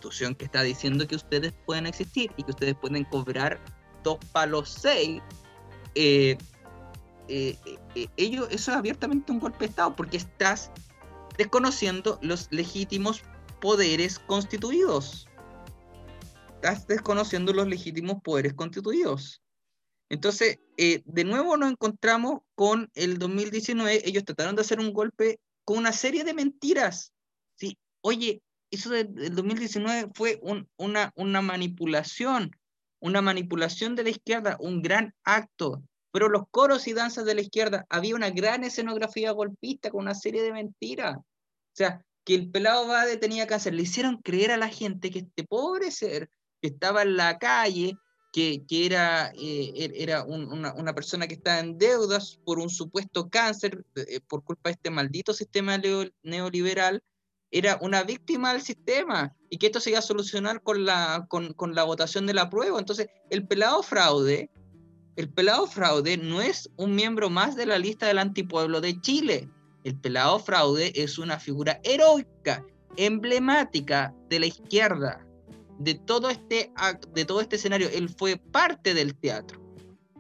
[0.05, 3.61] constitución que está diciendo que ustedes pueden existir y que ustedes pueden cobrar
[4.03, 5.23] dos palos seis,
[5.95, 6.37] eh,
[7.29, 7.57] eh,
[7.95, 10.71] eh, ello, eso es abiertamente un golpe de Estado porque estás
[11.39, 13.23] desconociendo los legítimos
[13.61, 15.27] poderes constituidos.
[16.57, 19.41] Estás desconociendo los legítimos poderes constituidos.
[20.11, 25.79] Entonces, de nuevo nos encontramos con el 2019, ellos trataron de hacer un golpe con
[25.79, 27.13] una serie de mentiras.
[27.57, 27.79] ¿sí?
[28.03, 28.43] Oye,
[28.75, 30.41] eso del 2019 fue
[30.77, 32.51] una, manipulación,
[33.01, 35.83] una manipulación de la izquierda, un gran acto.
[36.13, 40.15] Pero los coros y danzas de la izquierda, había una gran escenografía golpista con una
[40.15, 41.17] serie de mentiras.
[41.17, 43.75] O sea, que el pelado Bade tenía cáncer.
[43.75, 46.31] Le hicieron creer a la gente que este pobre ser
[46.63, 47.97] que estaba en la calle,
[48.33, 52.71] que, que era, eh, er, era una, una, persona que estaba en deudas por un
[52.71, 55.81] supuesto cáncer, eh, por culpa de este maldito sistema
[56.23, 57.03] neoliberal,
[57.55, 61.53] era una víctima del sistema y que esto se iba a solucionar con la, con,
[61.53, 62.81] con la votación de la prueba.
[62.81, 64.51] Entonces, el pelado fraude,
[65.15, 69.49] el pelado fraude no es un miembro más de la lista del antipueblo de Chile.
[69.85, 75.25] El pelado fraude es una figura heroica, emblemática de la izquierda,
[75.79, 76.73] de todo este,
[77.13, 77.89] de todo este escenario.
[77.89, 79.63] Él fue parte del teatro.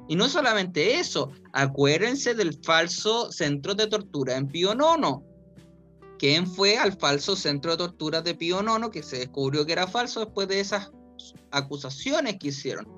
[0.06, 5.24] Y no solamente eso, acuérdense del falso centro de tortura en Pío Nono
[6.18, 9.86] quién fue al falso centro de tortura de Pío Nono, que se descubrió que era
[9.86, 10.90] falso después de esas
[11.50, 12.88] acusaciones que hicieron.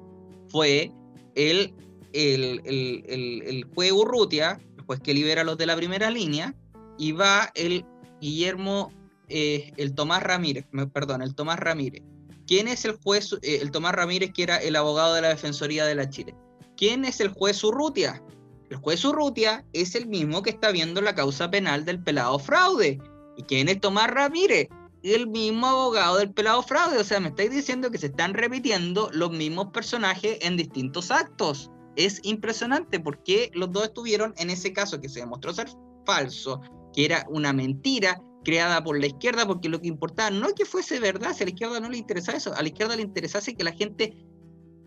[0.48, 0.92] Fue
[1.34, 1.74] el,
[2.12, 6.54] el, el, el, juez Urrutia, juez que libera a los de la primera línea,
[6.98, 7.84] y va el
[8.20, 8.92] Guillermo,
[9.28, 12.02] eh, el Tomás Ramírez, perdón, el Tomás Ramírez.
[12.46, 15.84] ¿Quién es el juez, eh, el Tomás Ramírez, que era el abogado de la Defensoría
[15.84, 16.34] de la Chile?
[16.76, 18.22] ¿Quién es el juez Urrutia?
[18.70, 22.98] El juez Urrutia es el mismo que está viendo la causa penal del pelado fraude.
[23.36, 24.68] ¿Y quién es Tomás Ramírez?
[25.02, 26.98] El mismo abogado del pelado fraude.
[26.98, 31.70] O sea, me estáis diciendo que se están repitiendo los mismos personajes en distintos actos.
[31.94, 35.68] Es impresionante porque los dos estuvieron en ese caso que se demostró ser
[36.04, 36.60] falso,
[36.92, 40.64] que era una mentira creada por la izquierda, porque lo que importaba no es que
[40.64, 43.54] fuese verdad, si a la izquierda no le interesaba eso, a la izquierda le interesase
[43.54, 44.16] que la gente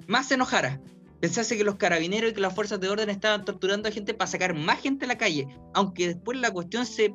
[0.07, 0.81] más se enojara.
[1.19, 4.31] Pensase que los carabineros y que las fuerzas de orden estaban torturando a gente para
[4.31, 5.47] sacar más gente a la calle.
[5.73, 7.13] Aunque después la cuestión se,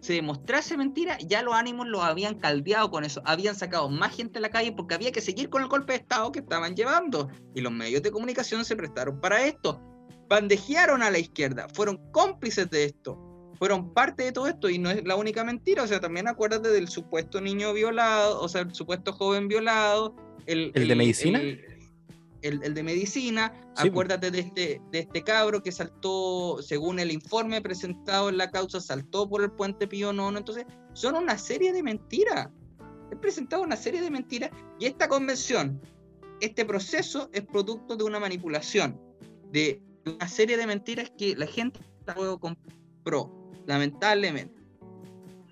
[0.00, 3.22] se demostrase mentira, ya los ánimos los habían caldeado con eso.
[3.24, 5.98] Habían sacado más gente a la calle porque había que seguir con el golpe de
[6.00, 7.28] Estado que estaban llevando.
[7.54, 9.80] Y los medios de comunicación se prestaron para esto.
[10.28, 14.90] Bandejearon a la izquierda, fueron cómplices de esto fueron parte de todo esto y no
[14.90, 18.74] es la única mentira, o sea, también acuérdate del supuesto niño violado, o sea, el
[18.74, 20.16] supuesto joven violado,
[20.46, 21.38] el, ¿El, de medicina.
[21.38, 21.60] El,
[22.42, 28.38] de medicina, acuérdate de este, de este cabro que saltó, según el informe presentado en
[28.38, 32.48] la causa, saltó por el puente Pío Nono, entonces son una serie de mentiras,
[33.10, 35.80] he presentado una serie de mentiras y esta convención,
[36.40, 39.00] este proceso es producto de una manipulación,
[39.52, 41.80] de una serie de mentiras que la gente
[42.16, 43.30] luego compró
[43.66, 44.60] lamentablemente,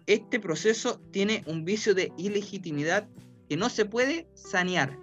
[0.08, 3.06] este proceso tiene un vicio de ilegitimidad
[3.46, 4.98] que no se puede sanear.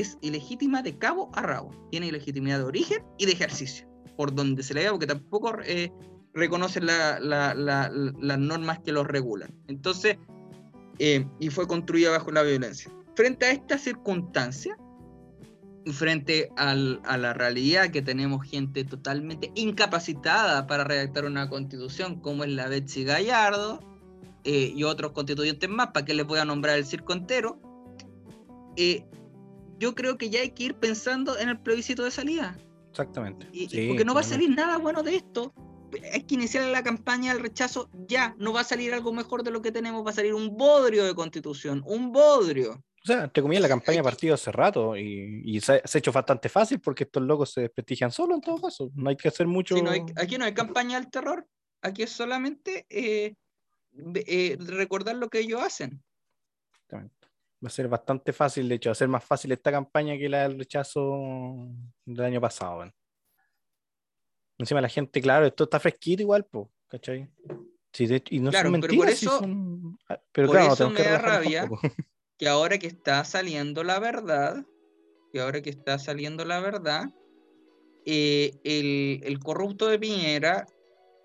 [0.00, 1.70] Es ilegítima de cabo a rabo.
[1.90, 5.90] Tiene ilegitimidad de origen y de ejercicio, por donde se le vea, porque tampoco eh,
[6.34, 9.48] reconoce las normas que lo regulan.
[9.68, 10.18] Entonces,
[10.98, 12.92] eh, y fue construida bajo la violencia.
[13.14, 14.76] Frente a esta circunstancia,
[15.92, 22.50] frente a la realidad que tenemos gente totalmente incapacitada para redactar una constitución, como es
[22.50, 23.80] la Betsy Gallardo
[24.44, 27.60] eh, y otros constituyentes más, para que les voy a nombrar el circo entero,
[28.76, 29.06] eh,
[29.78, 32.56] yo creo que ya hay que ir pensando en el plebiscito de salida.
[32.90, 33.46] Exactamente.
[33.88, 35.52] porque no va a salir nada bueno de esto.
[36.12, 38.34] Hay que iniciar la campaña del rechazo ya.
[38.38, 41.04] No va a salir algo mejor de lo que tenemos, va a salir un bodrio
[41.04, 42.82] de constitución, un bodrio.
[43.02, 46.80] O sea, te comía la campaña partido hace rato y, se, ha hecho bastante fácil
[46.80, 48.90] porque estos locos se desprestigian solo en todo caso.
[48.94, 49.76] No hay que hacer mucho.
[50.16, 51.46] aquí no hay campaña del terror.
[51.82, 53.36] Aquí es solamente eh,
[54.14, 56.02] eh, recordar lo que ellos hacen.
[57.64, 60.28] Va a ser bastante fácil, de hecho, va a ser más fácil esta campaña que
[60.28, 61.68] la del rechazo
[62.04, 62.92] del año pasado.
[64.58, 67.30] Encima la gente, claro, esto está fresquito igual, po, ¿cachai?
[67.92, 69.98] Sí, y no claro, son mentiras, pero por eso, son...
[70.08, 71.68] Ah, pero por eso me da rabia
[72.38, 74.66] que ahora que está saliendo la verdad,
[75.32, 77.10] que ahora que está saliendo la verdad,
[78.04, 78.52] eh,
[79.24, 80.66] el, corrupto de Piñera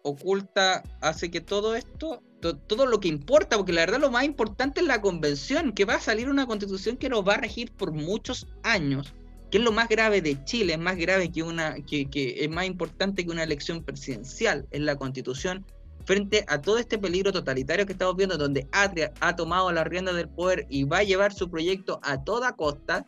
[0.04, 4.82] oculta, hace que todo esto, todo lo que importa, porque la verdad lo más importante
[4.82, 7.92] es la convención, que va a salir una constitución que nos va a regir por
[7.92, 9.14] muchos años,
[9.50, 12.50] que es lo más grave de Chile, es más grave que una, que, que es
[12.50, 15.66] más importante que una elección presidencial, es la constitución
[16.06, 20.14] frente a todo este peligro totalitario que estamos viendo, donde Atria ha tomado la rienda
[20.14, 23.06] del poder y va a llevar su proyecto a toda costa,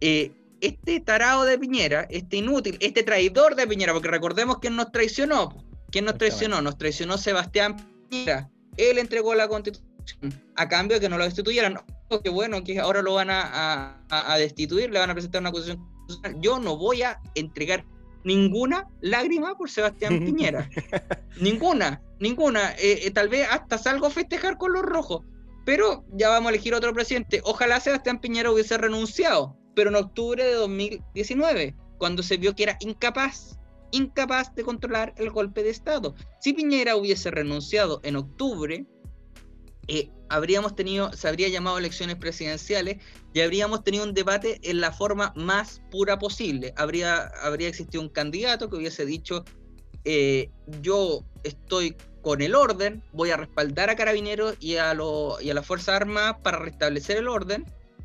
[0.00, 4.92] eh, este tarado de Piñera, este inútil, este traidor de Piñera, porque recordemos que nos
[4.92, 6.62] traicionó, ¿quién nos traicionó?
[6.62, 7.76] Nos traicionó Sebastián
[8.10, 9.88] Piñera, él entregó la constitución
[10.56, 11.78] a cambio de que no lo destituyeran.
[12.08, 15.52] Oh, qué bueno que ahora lo van a, a destituir, le van a presentar una
[15.52, 15.88] constitución.
[16.40, 17.84] Yo no voy a entregar
[18.24, 20.68] ninguna lágrima por Sebastián Piñera.
[21.40, 22.72] ninguna, ninguna.
[22.72, 25.24] Eh, eh, tal vez hasta salgo a festejar con los rojos.
[25.64, 27.40] Pero ya vamos a elegir otro presidente.
[27.44, 32.76] Ojalá Sebastián Piñera hubiese renunciado, pero en octubre de 2019, cuando se vio que era
[32.80, 33.58] incapaz,
[33.92, 36.14] incapaz de controlar el golpe de Estado.
[36.40, 38.86] Si Piñera hubiese renunciado en octubre,
[39.88, 42.98] eh, habríamos tenido, se habría llamado elecciones presidenciales
[43.34, 46.72] y habríamos tenido un debate en la forma más pura posible.
[46.76, 49.44] Habría, habría existido un candidato que hubiese dicho,
[50.04, 55.50] eh, yo estoy con el orden, voy a respaldar a Carabineros y a, lo, y
[55.50, 57.64] a la Fuerza Armada para restablecer el orden,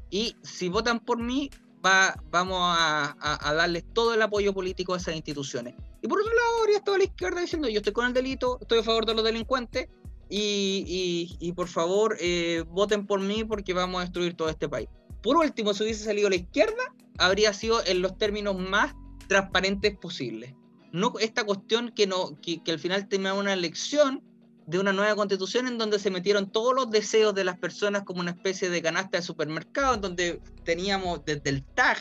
[0.09, 1.49] y si votan por mí,
[1.86, 5.75] va, vamos a, a, darles todo el apoyo político a esas instituciones.
[6.01, 8.79] Y por otro lado, habría estado la izquierda diciendo, yo estoy con el delito, estoy
[8.79, 9.88] a favor de los delincuentes,
[10.29, 14.89] y, por favor eh, voten por mí porque vamos a destruir todo este país.
[15.21, 18.95] Por último, si hubiese salido a la izquierda, habría sido en los términos más
[19.27, 20.53] transparentes posibles.
[20.91, 24.23] No esta cuestión que, no, que, al final tenía una elección
[24.68, 28.22] de una nueva constitución en donde se metieron todos los deseos de las personas como
[28.22, 31.97] una especie de canasta de supermercado, en donde teníamos desde el TAG,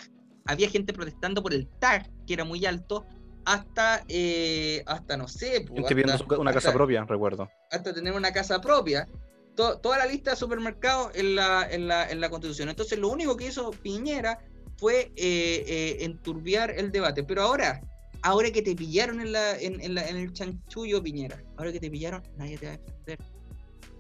[0.47, 3.07] había gente protestando por el TAG, que era muy alto,
[3.45, 5.67] hasta, eh, hasta no sé.
[5.69, 5.91] Pues,
[6.39, 7.49] una casa propia, recuerdo.
[7.71, 9.09] Hasta tener una casa propia.
[9.55, 12.69] toda la lista de supermercados en la, en, la, en la constitución.
[12.69, 14.39] Entonces, lo único que hizo Piñera
[14.79, 17.23] fue eh, eh, enturbiar el debate.
[17.25, 17.81] Pero ahora,
[18.25, 21.79] ahora que te pillaron en, la, en, en, la, en el chanchullo, Piñera, ahora que
[21.79, 23.19] te pillaron, nadie te va a defender.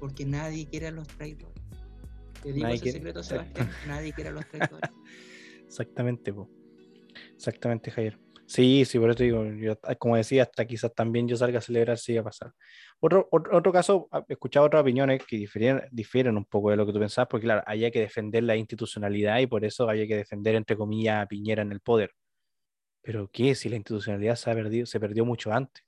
[0.00, 1.54] Porque nadie quiere a los traidores.
[2.42, 2.98] Te digo nadie ese quiere...
[2.98, 3.70] secreto, Sebastián.
[3.86, 4.90] nadie quiere a los traidores.
[5.66, 6.50] Exactamente, po.
[7.34, 8.18] Exactamente, Javier.
[8.46, 9.44] Sí, sí, por eso digo,
[9.98, 12.52] como decía, hasta quizás también yo salga a celebrar si va a pasar.
[13.00, 16.86] Otro, otro, caso, ah, he escuchado otras opiniones que difieren, difieren un poco de lo
[16.86, 20.16] que tú pensabas, porque claro, había que defender la institucionalidad y por eso había que
[20.16, 22.10] defender, entre comillas, a Piñera en el poder.
[23.04, 23.54] Pero ¿qué?
[23.54, 25.84] Si la institucionalidad se, ha perdido, se perdió mucho antes.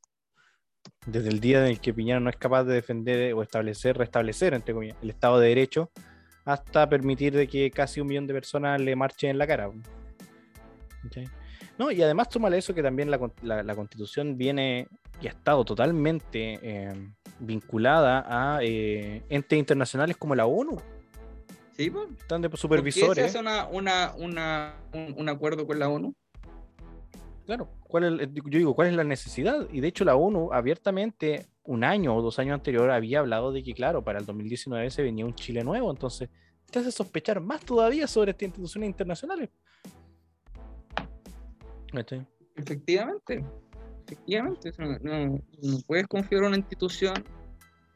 [1.06, 4.54] Desde el día en el que Piñera no es capaz de defender o establecer, restablecer,
[4.54, 5.90] entre comillas, el Estado de Derecho,
[6.44, 9.70] hasta permitir de que casi un millón de personas le marchen en la cara.
[11.78, 14.86] No, y además tómale eso que también la, constitución viene
[15.20, 16.92] y ha estado totalmente eh,
[17.38, 20.78] vinculada a eh, entes internacionales como la ONU.
[21.76, 22.08] Sí, pues.
[22.18, 23.08] Están de supervisores.
[23.08, 26.14] ¿Por qué se hace un, acuerdo con la ONU?
[27.46, 29.68] Claro, ¿cuál es, yo digo, ¿cuál es la necesidad?
[29.72, 33.62] Y de hecho la ONU abiertamente un año o dos años anterior había hablado de
[33.62, 36.28] que, claro, para el 2019 se venía un Chile nuevo, entonces
[36.70, 39.50] te hace sospechar más todavía sobre estas instituciones internacionales.
[42.56, 43.44] Efectivamente,
[44.04, 44.72] efectivamente.
[45.62, 47.14] No, puedes confiar en una institución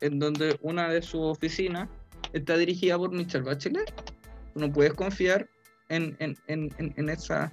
[0.01, 1.89] en donde una de sus oficinas
[2.33, 3.93] está dirigida por Michelle Bachelet.
[4.55, 5.49] No puedes confiar
[5.89, 6.17] en,
[7.09, 7.53] esa,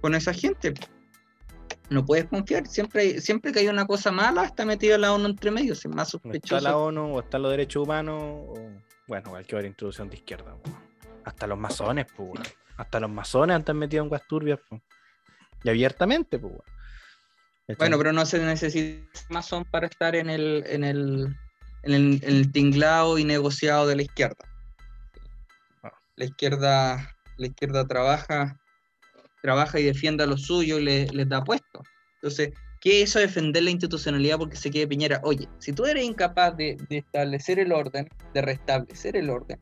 [0.00, 0.74] con esa gente.
[1.88, 2.66] No puedes confiar.
[2.66, 6.10] Siempre, siempre que hay una cosa mala, está metida la ONU entre medios, es más
[6.10, 6.56] sospechoso.
[6.56, 8.54] Está la ONU o está los derechos humanos, o
[9.06, 10.56] bueno, cualquier introducción de izquierda.
[11.24, 12.30] Hasta los masones, pues,
[12.76, 14.58] hasta los masones han metido en guasturbias.
[14.68, 14.82] Pues.
[15.62, 16.54] Y abiertamente, pues,
[17.78, 17.98] bueno.
[17.98, 21.36] pero no se necesita masón para estar en el, en el,
[21.82, 24.44] en el, tinglado y negociado de la izquierda.
[25.82, 25.92] Ah.
[26.16, 28.58] La izquierda, la izquierda trabaja,
[29.42, 31.82] trabaja y defiende a lo suyo y les da puesto.
[32.14, 35.20] Entonces, ¿qué es eso defender la institucionalidad porque se quede Piñera?
[35.22, 39.58] Oye, si tú eres incapaz de, de establecer el orden, de restablecer el orden,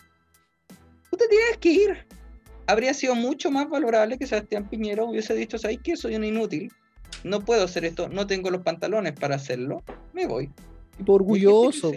[1.11, 2.07] tú te tienes que ir
[2.67, 5.97] habría sido mucho más valorable que Sebastián Piñera hubiese dicho, ¿sabes qué?
[5.97, 6.73] Soy un inútil,
[7.23, 10.51] no puedo hacer esto, no tengo los pantalones para hacerlo, me voy.
[10.97, 11.93] Tipo orgulloso,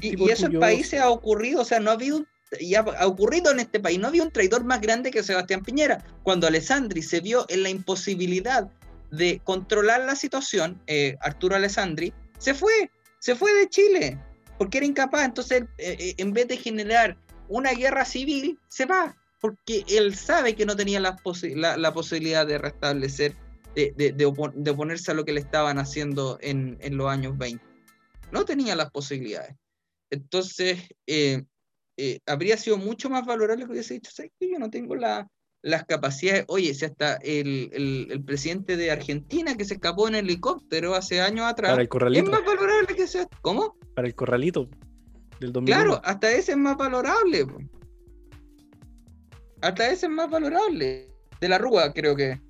[0.00, 2.24] y, eso en países ha ocurrido, o sea, no ha habido,
[2.60, 6.04] y ha, ocurrido en este país, no había un traidor más grande que Sebastián Piñera.
[6.22, 8.70] Cuando Alessandri se vio en la imposibilidad
[9.10, 14.18] de controlar la situación, eh, Arturo Alessandri, se fue, se fue de Chile,
[14.58, 17.16] porque era incapaz, entonces eh, eh, en vez de generar
[17.48, 21.16] una guerra civil, se va, porque él sabe que no tenía la,
[21.76, 23.36] la, posibilidad de restablecer,
[23.74, 24.24] de, de,
[24.70, 27.62] oponerse a lo que le estaban haciendo en, en, los años 20.
[28.32, 29.56] No tenía las posibilidades.
[30.10, 31.44] Entonces, eh,
[31.96, 34.50] eh, habría sido mucho más valorable que hubiese dicho, ¿sabes qué?
[34.50, 35.28] Yo no tengo la,
[35.62, 36.44] las capacidades.
[36.48, 41.20] Oye, si hasta el, el, el, presidente de Argentina que se escapó en helicóptero hace
[41.20, 42.24] años atrás, Para el corralito.
[42.24, 43.26] es más valorable que sea.
[43.42, 43.76] ¿Cómo?
[43.94, 44.68] Para el corralito
[45.40, 47.46] del Claro, hasta ese es más valorable.
[49.62, 51.08] Hasta ese es más valorable.
[51.40, 52.40] De la Rúa, creo que.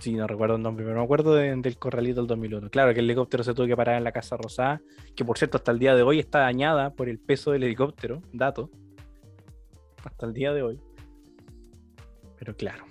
[0.00, 2.70] Sí, no recuerdo el nombre, pero me acuerdo del corralito del 2001.
[2.70, 4.80] Claro que el helicóptero se tuvo que parar en la Casa Rosada,
[5.14, 8.22] que por cierto hasta el día de hoy está dañada por el peso del helicóptero,
[8.32, 8.70] dato.
[10.02, 10.80] Hasta el día de hoy.
[12.38, 12.86] Pero claro.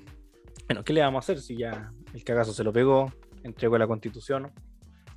[0.68, 3.12] Bueno, ¿qué le vamos a hacer si ya el cagazo se lo pegó,
[3.44, 4.52] entregó la constitución?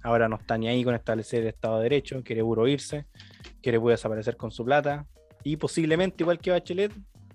[0.02, 3.04] Ahora no está ni ahí con establecer el Estado de Derecho, quiere puro irse,
[3.60, 5.06] quiere desaparecer con su plata
[5.44, 6.94] y posiblemente, igual que Bachelet,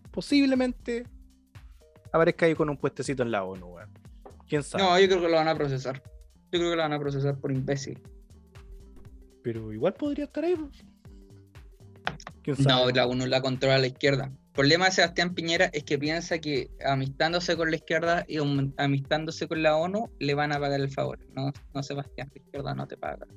[0.10, 1.04] posiblemente
[2.12, 3.76] aparezca ahí con un puestecito en la ONU,
[4.48, 4.84] ¿Quién sabe?
[4.84, 6.02] No, yo creo que lo van a procesar.
[6.52, 8.02] Yo creo que lo van a procesar por imbécil.
[9.44, 10.56] Pero igual podría estar ahí.
[10.56, 10.86] Pues.
[12.44, 12.86] ¿Quién sabe?
[12.86, 14.26] No, la ONU la controla la izquierda.
[14.26, 18.38] El problema de Sebastián Piñera es que piensa que amistándose con la izquierda y
[18.78, 21.20] amistándose con la ONU le van a pagar el favor.
[21.34, 23.28] No, no Sebastián, la izquierda no te paga.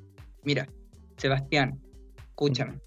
[0.45, 0.67] Mira,
[1.19, 1.79] Sebastián,
[2.17, 2.81] escúchame.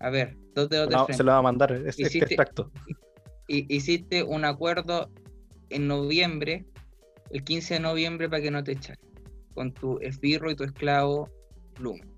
[0.00, 2.72] A ver, dos dedos de Se lo va a mandar, es, este extracto
[3.48, 5.10] hiciste un acuerdo
[5.70, 6.66] en noviembre,
[7.30, 9.00] el 15 de noviembre, para que no te echaran,
[9.54, 11.28] con tu esbirro y tu esclavo
[11.78, 12.08] Blumen,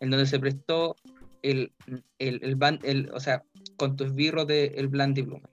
[0.00, 0.96] en donde se prestó
[1.42, 1.72] el,
[2.18, 3.42] el, el, o sea,
[3.76, 5.50] con tu esbirro de el Blandy Blumen,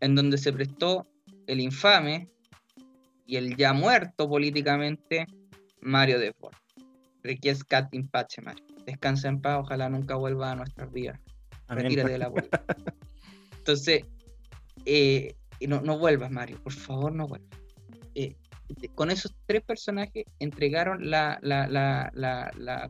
[0.00, 1.06] en donde se prestó
[1.46, 2.28] el infame
[3.26, 5.26] y el ya muerto políticamente
[5.80, 6.54] Mario de Ford.
[7.22, 8.64] Requiescat Impache, Mario.
[8.84, 11.18] Descansa en paz, ojalá nunca vuelva a nuestras vidas.
[11.68, 12.62] Retírate de la vuelta.
[13.58, 14.04] Entonces,
[14.84, 15.34] eh,
[15.66, 17.63] no, no vuelvas, Mario, por favor, no vuelvas.
[18.14, 18.36] Eh,
[18.94, 21.38] con esos tres personajes entregaron la,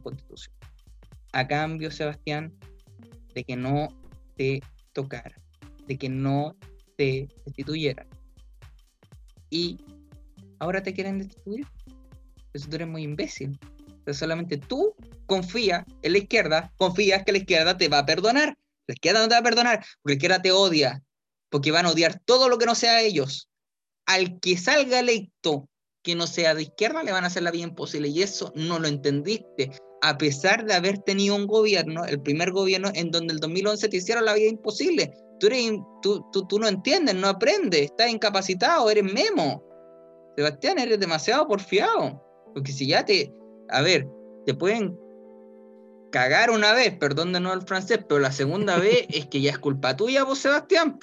[0.02, 0.54] constitución.
[1.32, 2.52] A cambio, Sebastián,
[3.34, 3.88] de que no
[4.36, 4.62] te
[4.92, 5.34] tocara,
[5.86, 6.56] de que no
[6.96, 8.06] te destituyeran.
[9.50, 9.78] Y
[10.60, 11.66] ahora te quieren destituir.
[12.52, 13.58] Eso tú eres muy imbécil.
[14.04, 14.94] Pero solamente tú
[15.26, 18.56] confías en la izquierda, confías que la izquierda te va a perdonar.
[18.86, 21.02] La izquierda no te va a perdonar porque la izquierda te odia,
[21.48, 23.48] porque van a odiar todo lo que no sea ellos.
[24.06, 25.68] Al que salga electo
[26.02, 28.78] que no sea de izquierda le van a hacer la vida imposible y eso no
[28.78, 29.70] lo entendiste,
[30.02, 33.96] a pesar de haber tenido un gobierno, el primer gobierno en donde el 2011 te
[33.96, 35.10] hicieron la vida imposible.
[35.40, 39.64] Tú, eres, tú, tú, tú no entiendes, no aprendes, estás incapacitado, eres memo.
[40.36, 42.22] Sebastián, eres demasiado porfiado.
[42.52, 43.32] Porque si ya te,
[43.70, 44.06] a ver,
[44.44, 44.94] te pueden
[46.12, 49.52] cagar una vez, perdón de nuevo el francés, pero la segunda vez es que ya
[49.52, 50.98] es culpa tuya vos, Sebastián.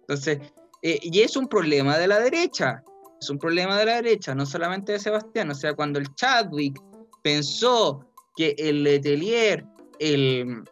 [0.00, 0.38] Entonces,
[0.82, 2.82] eh, y es un problema de la derecha,
[3.20, 5.50] es un problema de la derecha, no solamente de Sebastián.
[5.50, 6.80] O sea, cuando el Chadwick
[7.22, 8.06] pensó
[8.36, 9.64] que el Letelier,
[9.98, 10.64] el,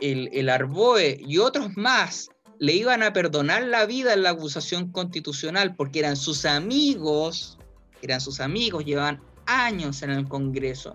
[0.00, 4.90] el, el Arboe y otros más le iban a perdonar la vida en la acusación
[4.92, 7.58] constitucional porque eran sus amigos,
[8.02, 10.94] eran sus amigos, llevaban años en el Congreso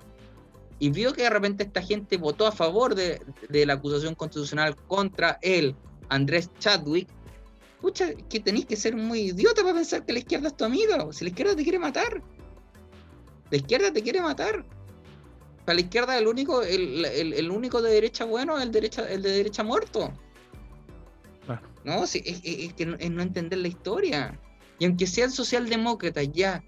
[0.80, 5.39] y vio que de repente esta gente votó a favor de, la acusación constitucional contra
[5.41, 5.76] él,
[6.09, 7.07] Andrés Chadwick,
[7.86, 11.05] pucha, que tenéis que ser muy idiota para pensar que la izquierda es tu amiga,
[11.11, 12.19] si la izquierda te quiere matar.
[13.51, 14.65] La izquierda te quiere matar.
[15.65, 19.31] Para la izquierda el único, el, único de derecha bueno es el, derecha, el de
[19.31, 20.11] derecha muerto.
[21.83, 24.39] No, sí, es, que no, es no entender la historia.
[24.79, 26.63] Y aunque sean socialdemócratas ya,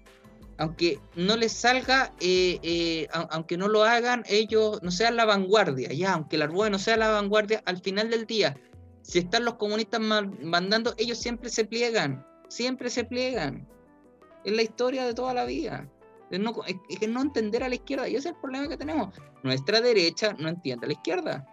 [0.56, 5.92] aunque no les salga, eh, eh, aunque no lo hagan, ellos no sean la vanguardia,
[5.92, 8.56] ya, aunque el Arboe no sea la vanguardia, al final del día,
[9.08, 13.66] si están los comunistas mandando, ellos siempre se pliegan, siempre se pliegan.
[14.44, 15.88] Es la historia de toda la vida.
[16.30, 19.18] Es, no, no entender a la izquierda, y ese es el problema que tenemos.
[19.42, 21.46] Nuestra derecha no entiende a la izquierda.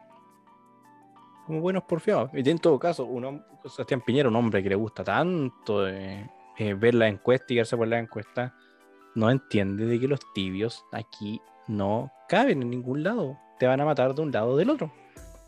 [1.48, 2.30] Como buenos porfiados.
[2.34, 6.94] Y en todo caso, uno, Sebastián Piñera, un hombre que le gusta tanto eh, ver
[6.94, 8.54] la encuesta y irse por la encuesta
[9.16, 13.38] no entiende de que los tibios aquí no caben en ningún lado.
[13.60, 14.92] Te van a matar de un lado o del otro.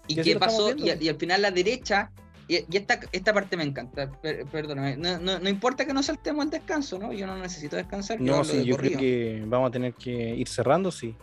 [0.08, 0.76] ¿Y, qué pasó?
[0.76, 2.12] Y, al final la derecha,
[2.48, 4.12] y, esta, esta parte me encanta,
[4.52, 7.14] perdóname, no, importa que no saltemos al descanso, ¿no?
[7.14, 8.20] Yo no necesito descansar.
[8.22, 11.16] No, sí, yo creo que vamos a tener que ir cerrando, sí.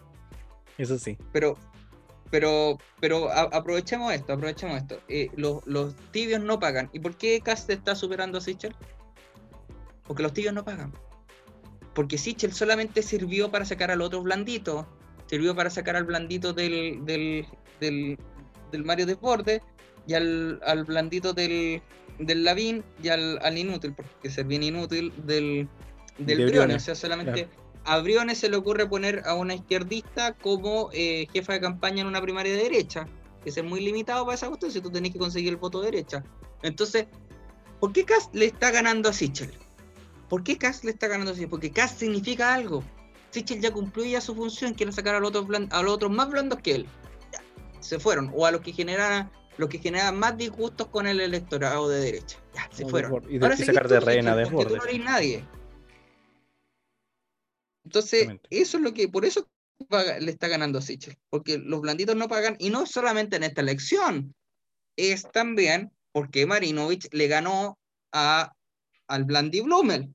[0.77, 1.17] Eso sí.
[1.33, 1.57] Pero,
[2.31, 4.99] pero, pero aprovechemos esto, aprovechemos esto.
[5.09, 6.91] Eh, los, los, tibios no pagan.
[6.93, 8.75] ¿Y por qué Cast está superando a Sichel?
[10.03, 10.93] Porque los tibios no pagan
[11.95, 14.87] porque Sichel solamente sirvió para sacar al otro blandito,
[15.27, 17.47] sirvió para sacar al blandito del, del,
[17.81, 18.19] del,
[18.75, 19.63] del Mario Desbordes
[20.07, 21.81] y al, al blandito del,
[22.19, 25.69] del Lavín y al, al inútil, porque es bien inútil del,
[26.19, 26.83] del Briones.
[26.83, 27.49] O sea, solamente
[27.85, 32.09] a Briones se le ocurre poner a una izquierdista como eh, jefa de campaña en
[32.09, 33.07] una primaria de derecha,
[33.43, 35.91] que es muy limitado para esa cuestión si tú tenés que conseguir el voto de
[35.91, 36.25] derecha.
[36.63, 37.07] Entonces,
[37.81, 39.53] ¿por qué Cast le está ganando a Sichel?
[40.29, 41.47] ¿Por qué Cass le está ganando así?
[41.47, 42.83] Porque Cass significa algo.
[43.31, 46.31] Sichel ya cumplió ya su función, quiere sacar a los otros, a los otros más
[46.31, 46.87] blandos que él.
[47.85, 48.33] Se fueron.
[48.35, 52.39] O a los que generan los que generan más disgustos con el electorado de derecha.
[52.55, 53.23] Ya, se fueron.
[53.29, 54.77] Y, de, sacar de reina de borde.
[54.77, 55.45] No hay nadie.
[57.85, 59.47] Entonces, eso es lo que, por eso
[60.21, 63.61] le está ganando a Sichel, porque los blanditos no pagan, y no solamente en esta
[63.61, 64.35] elección,
[64.97, 67.79] es también porque Marinovich le ganó
[68.13, 68.53] a,
[69.09, 70.15] al Blandi Blumel.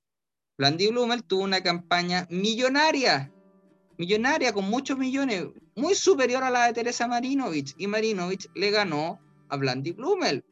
[0.57, 3.31] Blandi Blumel tuvo una campaña millonaria,
[3.99, 7.75] millonaria con muchos millones, muy superior a la de Teresa Marinovich.
[7.77, 9.19] Y Marinovich le ganó
[9.49, 10.43] a Blandi Blumel.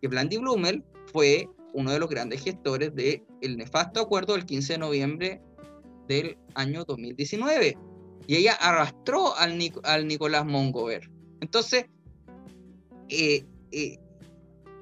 [0.00, 4.74] Y Blandi Blumel fue uno de los grandes gestores del el nefasto acuerdo del 15
[4.74, 5.42] de noviembre
[6.06, 7.76] del año 2019.
[8.28, 11.10] Y ella arrastró al, al Nicolás Mongover.
[11.40, 11.86] Entonces,
[13.08, 13.98] eh, eh,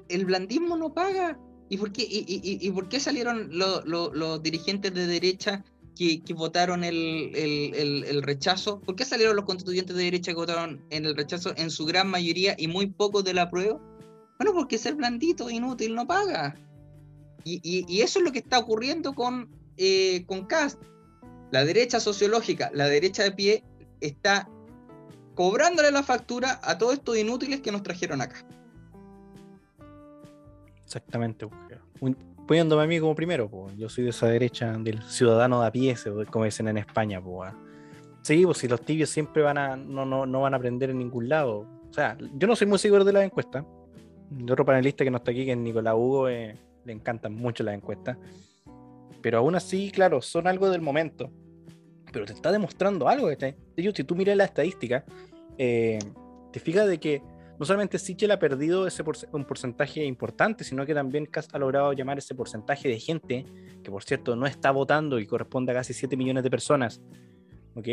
[0.09, 1.39] el blandismo no paga.
[1.69, 8.79] ¿Y por qué, y, por qué salieron los dirigentes de derecha que, votaron el, rechazo?
[8.81, 12.09] ¿Por qué salieron los constituyentes de derecha que votaron en el rechazo en su gran
[12.09, 13.79] mayoría y muy pocos de la prueba?
[14.37, 16.55] Bueno, porque ser blandito, inútil, no paga.
[17.43, 20.81] Y, eso es lo que está ocurriendo con, eh, con Cast.
[21.51, 23.63] La derecha sociológica, la derecha de pie,
[24.01, 24.49] está
[25.35, 28.45] cobrándole la factura a todos estos inútiles que nos trajeron acá.
[30.83, 31.47] Exactamente,
[32.47, 35.95] poniéndome a mí como primero, yo soy de esa derecha del ciudadano de a pie,
[36.29, 37.21] como dicen en España.
[37.21, 37.51] Pues,
[38.21, 40.99] sí, pues si los tibios siempre van a, no, no, no van a aprender en
[40.99, 41.67] ningún lado.
[41.89, 43.65] O sea, yo no soy muy seguro de las encuestas.
[44.49, 47.75] Otro panelista que no está aquí, que es Nicolás Hugo, eh, le encantan mucho las
[47.75, 48.17] encuestas.
[49.21, 51.31] Pero aún así, claro, son algo del momento.
[52.11, 53.29] Pero te está demostrando algo.
[53.29, 55.03] Hecho, si tú miras la estadística,
[55.57, 55.99] eh,
[56.51, 57.21] te fijas de que
[57.57, 62.17] no solamente Sichel ha perdido ese un porcentaje importante, sino que también ha logrado llamar
[62.17, 63.45] ese porcentaje de gente,
[63.83, 67.01] que por cierto no está votando y corresponde a casi 7 millones de personas,
[67.75, 67.87] ¿ok?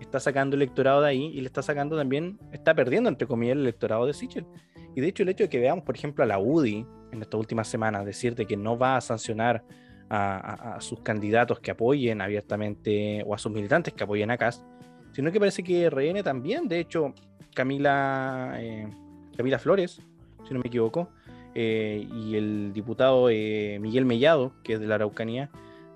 [0.00, 3.56] Está sacando el electorado de ahí y le está sacando también, está perdiendo entre comillas
[3.56, 4.46] el electorado de Sichel.
[4.94, 7.38] Y de hecho el hecho de que veamos, por ejemplo, a la UDI en estas
[7.38, 9.64] últimas semanas decirte que no va a sancionar
[10.10, 14.64] a, sus candidatos que apoyen abiertamente o a sus militantes que apoyen a Cast,
[15.12, 17.14] sino que parece que RN también, de hecho,
[17.54, 18.88] Camila, eh,
[19.36, 20.00] Camila Flores,
[20.46, 21.10] si no me equivoco,
[21.54, 25.50] eh, y el diputado eh, Miguel Mellado, que es de la Araucanía,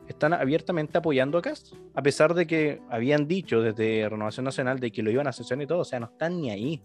[0.09, 4.91] están abiertamente apoyando a Cast, a pesar de que habían dicho desde Renovación Nacional de
[4.91, 6.83] que lo iban a sancionar y todo, o sea, no están ni ahí.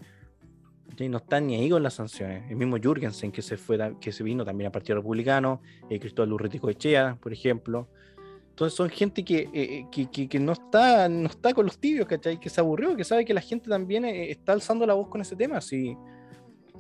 [1.00, 2.50] No están ni ahí con las sanciones.
[2.50, 6.34] El mismo Jürgensen, que se, fue, que se vino también a Partido Republicano, eh, Cristóbal
[6.34, 7.88] Urretico Echea, por ejemplo.
[8.60, 12.42] Entonces son gente que, eh, que, que, no, está, no está con los tibios, ¿cachai?
[12.42, 15.22] Que se aburrió, que sabe que la gente también eh, está alzando la voz con
[15.22, 15.62] ese tema.
[15.62, 15.96] Sí,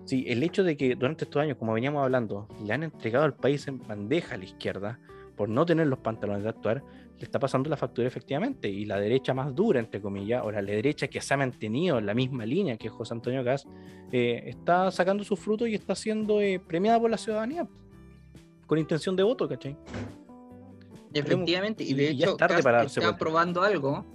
[0.03, 3.33] sí, el hecho de que durante estos años, como veníamos hablando, le han entregado al
[3.33, 4.99] país en bandeja a la izquierda,
[5.37, 6.83] por no tener los pantalones de actuar,
[7.17, 8.67] le está pasando la factura efectivamente.
[8.67, 12.05] Y la derecha más dura, entre comillas, o la derecha que se ha mantenido en
[12.05, 13.65] la misma línea que José Antonio Gas,
[14.11, 17.65] eh, está sacando sus frutos y está siendo eh, premiada por la ciudadanía
[18.67, 19.77] con intención de voto, ¿cachai?
[21.13, 24.05] Efectivamente, y de hecho, está probando algo.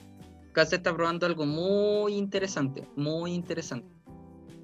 [0.53, 3.89] Cas está probando algo muy interesante, muy interesante.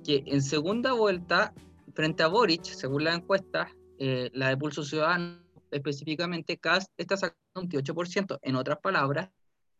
[0.05, 1.53] Que en segunda vuelta,
[1.95, 3.69] frente a Boric, según la encuesta,
[3.99, 8.39] eh, la de Pulso Ciudadano, específicamente, Cast está sacando un 28%.
[8.43, 9.31] En otras palabras,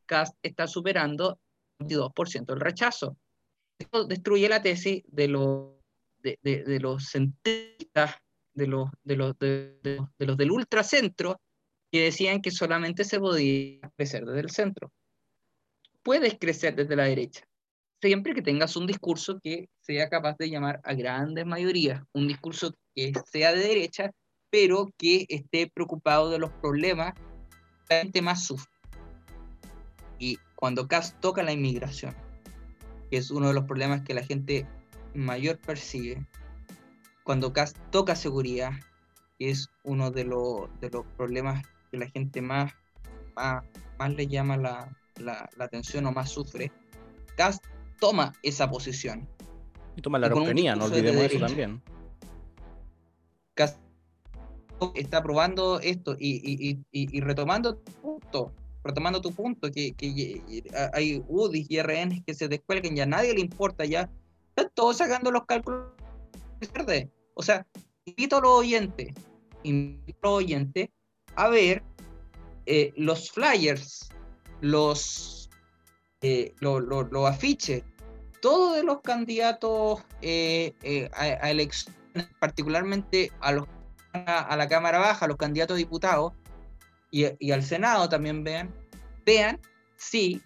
[0.07, 1.39] Cast está superando
[1.79, 3.17] un 22% el rechazo.
[3.79, 5.71] Esto destruye la tesis de los,
[6.19, 8.17] de, de, los centristas,
[8.53, 11.41] de los, de, los, de, los del ultracentro,
[11.91, 14.93] que decían que solamente se podía crecer desde el centro.
[16.03, 17.45] Puedes crecer desde la derecha,
[18.01, 22.75] siempre que tengas un discurso que sea capaz de llamar a grandes mayorías, un discurso
[22.95, 24.11] que sea de derecha,
[24.51, 28.73] pero que esté preocupado de los problemas que la gente más sufre.
[30.19, 32.15] Y cuando CAS toca la inmigración,
[33.11, 34.67] que es uno de los problemas que la gente
[35.15, 36.27] mayor percibe,
[37.25, 38.73] cuando CAS toca seguridad,
[39.39, 42.73] que es uno de, de los problemas que la gente más,
[43.35, 46.73] más, le llama la, la, atención o más sufre,
[47.37, 47.61] CAS
[47.99, 49.29] toma esa posición.
[49.97, 51.83] Y toma la Araucanía, no olvidemos eso también.
[54.95, 59.95] Está probando esto y, retomando tu punto, retomando tu punto, que,
[60.95, 64.11] hay UDIs y RNs que se descuelguen, ya a nadie le importa, ya.
[64.49, 65.93] Están todos sacando los cálculos
[67.35, 67.67] O sea,
[68.07, 69.15] invito a los oyentes,
[69.63, 70.89] invito a los oyentes
[71.37, 71.83] a ver
[72.67, 74.11] eh, los flyers,
[74.61, 75.51] los,
[76.21, 77.83] eh, los, afiches,
[78.41, 81.95] todos de los candidatos eh, a, a elecciones,
[82.39, 83.67] particularmente a los
[84.13, 86.33] a, la Cámara Baja, a los candidatos a diputados
[87.11, 88.73] y, al Senado también vean,
[89.25, 89.61] vean
[89.97, 90.43] si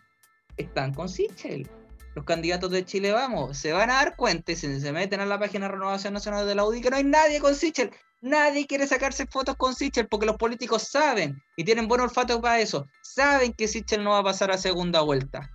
[0.56, 1.68] están con Sichel.
[2.14, 5.38] Los candidatos de Chile Vamos se van a dar cuenta si se meten a la
[5.38, 7.90] página de Renovación Nacional de la UDI que no hay nadie con Sichel.
[8.24, 12.58] Nadie quiere sacarse fotos con Sichel porque los políticos saben y tienen buen olfato para
[12.58, 12.86] eso.
[13.02, 15.50] Saben que Sichel no va a pasar a segunda vuelta.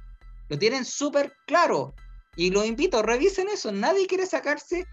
[0.49, 1.95] Lo tienen súper claro.
[2.36, 3.72] Y los invito, revisen eso.
[3.72, 4.86] Nadie quiere sacarse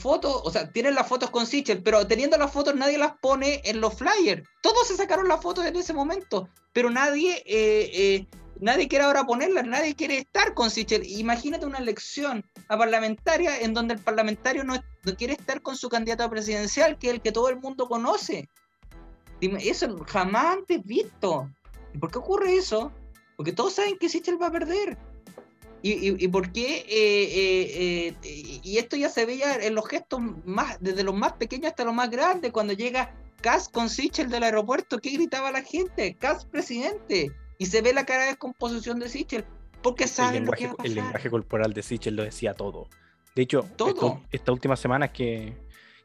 [0.00, 3.60] fotos, o sea, tienen las fotos con Sichel, pero teniendo las fotos nadie las pone
[3.66, 4.42] en los flyers.
[4.62, 8.26] Todos se sacaron las fotos en ese momento, pero nadie, eh, eh,
[8.60, 11.04] nadie quiere ahora ponerlas, nadie quiere estar con Sichel.
[11.06, 14.74] Imagínate una elección a parlamentaria en donde el parlamentario no,
[15.16, 18.48] quiere estar con su candidato presidencial, que es el que todo el mundo conoce.
[19.40, 21.50] Eso jamás antes visto.
[21.92, 22.92] ¿Y por qué ocurre eso?
[23.36, 24.96] Porque todos saben que Sichel va a perder.
[25.86, 26.78] ¿Y, por qué?
[26.78, 31.34] Eh, eh, eh, y esto ya se veía en los gestos más, desde los más
[31.34, 35.60] pequeños hasta los más grandes, cuando llega Cas con Sichel del aeropuerto, ¿qué gritaba la
[35.60, 36.14] gente?
[36.14, 37.30] Cas presidente.
[37.58, 39.44] Y se ve la cara de descomposición de Sichel,
[39.82, 42.88] porque saben lo que El lenguaje corporal de Sichel lo decía todo.
[43.34, 44.22] De hecho, ¿Todo?
[44.30, 45.56] esta última semana que,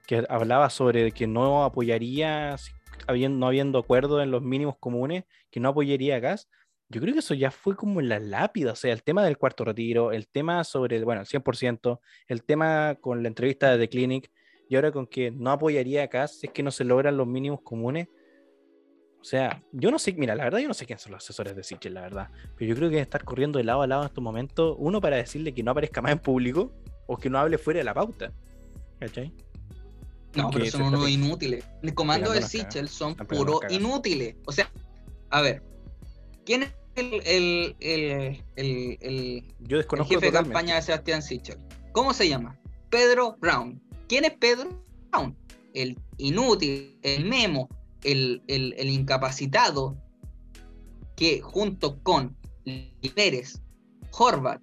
[0.08, 2.56] que hablaba sobre que no apoyaría,
[3.08, 6.50] no habiendo acuerdo en los mínimos comunes, que no apoyaría a Gas,
[6.90, 9.64] yo creo que eso ya fue como la lápida, o sea, el tema del cuarto
[9.64, 14.32] retiro, el tema sobre, bueno, el 100%, el tema con la entrevista de The Clinic,
[14.68, 17.62] y ahora con que no apoyaría acá si es que no se logran los mínimos
[17.64, 18.08] comunes.
[19.22, 21.56] O sea, yo no sé, mira, la verdad yo no sé quién son los asesores
[21.56, 24.08] de Sichel, la verdad, pero yo creo que estar corriendo de lado a lado en
[24.08, 26.72] estos momentos, uno para decirle que no aparezca más en público
[27.06, 28.32] o que no hable fuera de la pauta.
[29.00, 29.34] ¿Cachai?
[30.36, 31.66] No, pero son unos inútiles.
[31.82, 34.36] El comando de Sichel son puros inútiles.
[34.46, 34.72] O sea,
[35.32, 35.64] a ver,
[36.46, 41.58] ¿quién es el, el, el, Yo desconozco jefe de campaña de Sebastián Sichel?
[41.92, 42.58] ¿Cómo se llama?
[42.90, 43.82] Pedro Brown.
[44.08, 44.70] ¿Quién es Pedro
[45.12, 45.36] Brown?
[45.74, 47.70] El inútil, el memo,
[48.04, 49.98] el, incapacitado,
[51.16, 52.36] que junto con
[53.16, 53.62] Pérez,
[54.12, 54.62] Horvat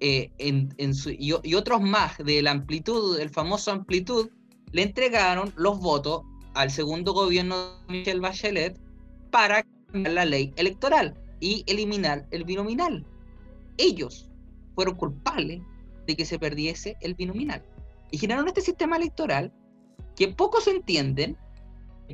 [0.00, 4.30] eh, en, y, y, otros más de la amplitud, el famoso amplitud,
[4.72, 6.22] le entregaron los votos
[6.54, 7.56] al segundo gobierno
[7.88, 8.78] de Michelle Bachelet
[9.30, 13.06] para cambiar la ley electoral y eliminar el binominal.
[13.78, 14.28] Ellos
[14.74, 15.60] fueron culpables
[16.06, 17.64] de que se perdiese el binominal
[18.10, 19.52] y generaron este sistema electoral
[20.16, 21.36] que pocos entienden,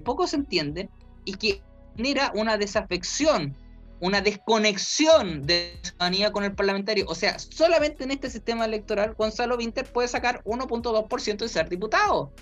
[0.02, 0.90] pocos entienden
[1.24, 1.62] y que
[1.96, 3.56] genera una desafección,
[4.00, 7.06] una desconexión de la ciudadanía con el parlamentario.
[7.08, 12.32] O sea, solamente en este sistema electoral Gonzalo Winter puede sacar 1.2% de ser diputado.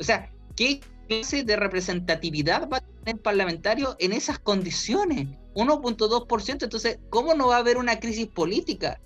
[0.00, 5.28] O sea, ¿qué clase de representatividad va a tener el parlamentario en esas condiciones?
[5.54, 6.62] 1.2%.
[6.64, 9.00] Entonces, ¿cómo no va a haber una crisis política?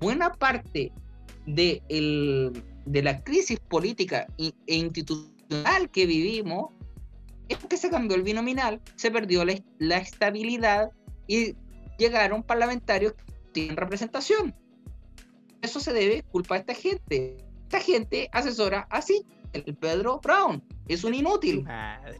[0.00, 0.92] Buena parte
[1.46, 6.70] de, el, de la crisis política e institucional que vivimos
[7.50, 10.90] es que se cambió el binominal, se perdió la, estabilidad
[11.26, 11.54] y
[11.98, 14.54] llegaron parlamentarios que tienen representación.
[15.60, 17.36] Eso se debe culpa a esta gente.
[17.64, 19.24] Esta gente asesora así.
[19.52, 21.62] El Pedro Brown es un inútil.
[21.64, 22.18] Madre.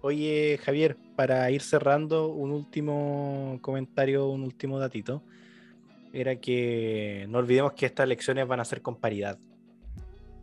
[0.00, 5.24] Oye, Javier, para ir cerrando, un último comentario, un último datito.
[6.12, 9.38] Era que no olvidemos que estas elecciones van a ser con paridad.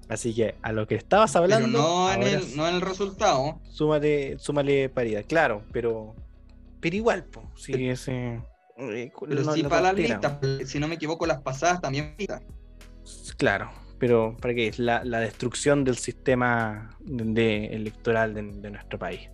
[0.07, 1.67] Así que a lo que estabas hablando.
[1.67, 3.59] Pero no, en el, no en el resultado.
[3.69, 6.15] Súmale, súmale paridad, claro, pero.
[6.79, 7.45] Pero igual, pues.
[7.55, 8.41] Sí, ese.
[8.77, 12.15] Eh, pero sí para las listas, si no me equivoco, las pasadas también.
[13.37, 14.67] Claro, pero ¿para qué?
[14.67, 19.29] Es la, la destrucción del sistema de, electoral de, nuestro país.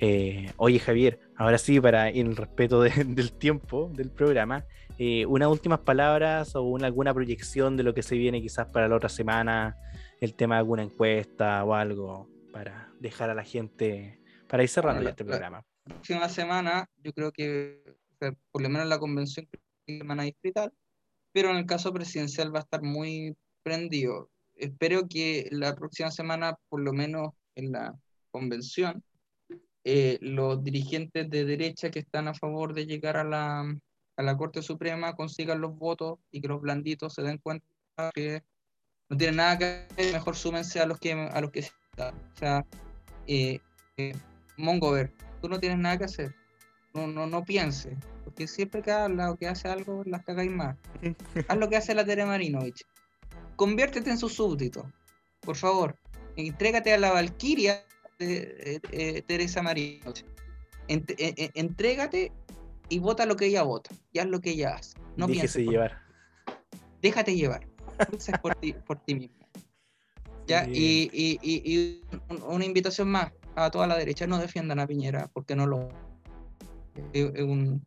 [0.00, 4.64] Eh, oye, Javier, ahora sí, para el respeto del tiempo del programa,
[4.98, 8.86] eh, unas últimas palabras o una, alguna proyección de lo que se viene quizás para
[8.86, 9.76] la otra semana,
[10.24, 14.18] el tema de alguna encuesta o algo para dejar a la gente,
[14.48, 15.64] para ir cerrando este programa.
[15.84, 17.82] La próxima semana, yo creo que,
[18.50, 19.46] por lo menos la convención,
[19.86, 20.72] semana distrital,
[21.32, 24.30] pero en el caso presidencial va a estar muy prendido.
[24.54, 27.94] Espero que la próxima semana, por lo menos en la
[28.30, 29.02] convención,
[29.84, 33.60] eh, los dirigentes de derecha que están a favor de llegar a la,
[34.16, 37.66] a la Corte Suprema consigan los votos y que los blanditos se den cuenta
[38.14, 38.42] que
[39.08, 42.64] no tienen nada que hacer, mejor súmense a los que a los que o sea
[43.26, 43.60] eh,
[43.96, 44.12] eh,
[44.56, 46.34] Mongover, tú no tienes nada que hacer,
[46.94, 50.76] no, no, no pienses, porque siempre que habla o que hace algo las cagáis más.
[51.48, 52.84] Haz lo que hace la Tere Marinovich.
[53.56, 54.90] Conviértete en su súbdito,
[55.40, 55.96] por favor.
[56.36, 57.84] Entrégate a la Valquiria
[58.18, 60.24] de, eh, Teresa Marinovich.
[60.88, 62.32] entrégate
[62.88, 64.98] y vota lo que ella vota y haz lo que ella hace.
[65.16, 66.02] No Déjese llevar.
[67.00, 67.73] Déjate llevar.
[68.42, 69.46] Por ti, por ti mismo.
[70.46, 70.66] ¿Ya?
[70.68, 72.02] Y, y, y,
[72.46, 75.88] una invitación más a toda la derecha, no defiendan a Piñera porque no lo
[77.12, 77.84] es un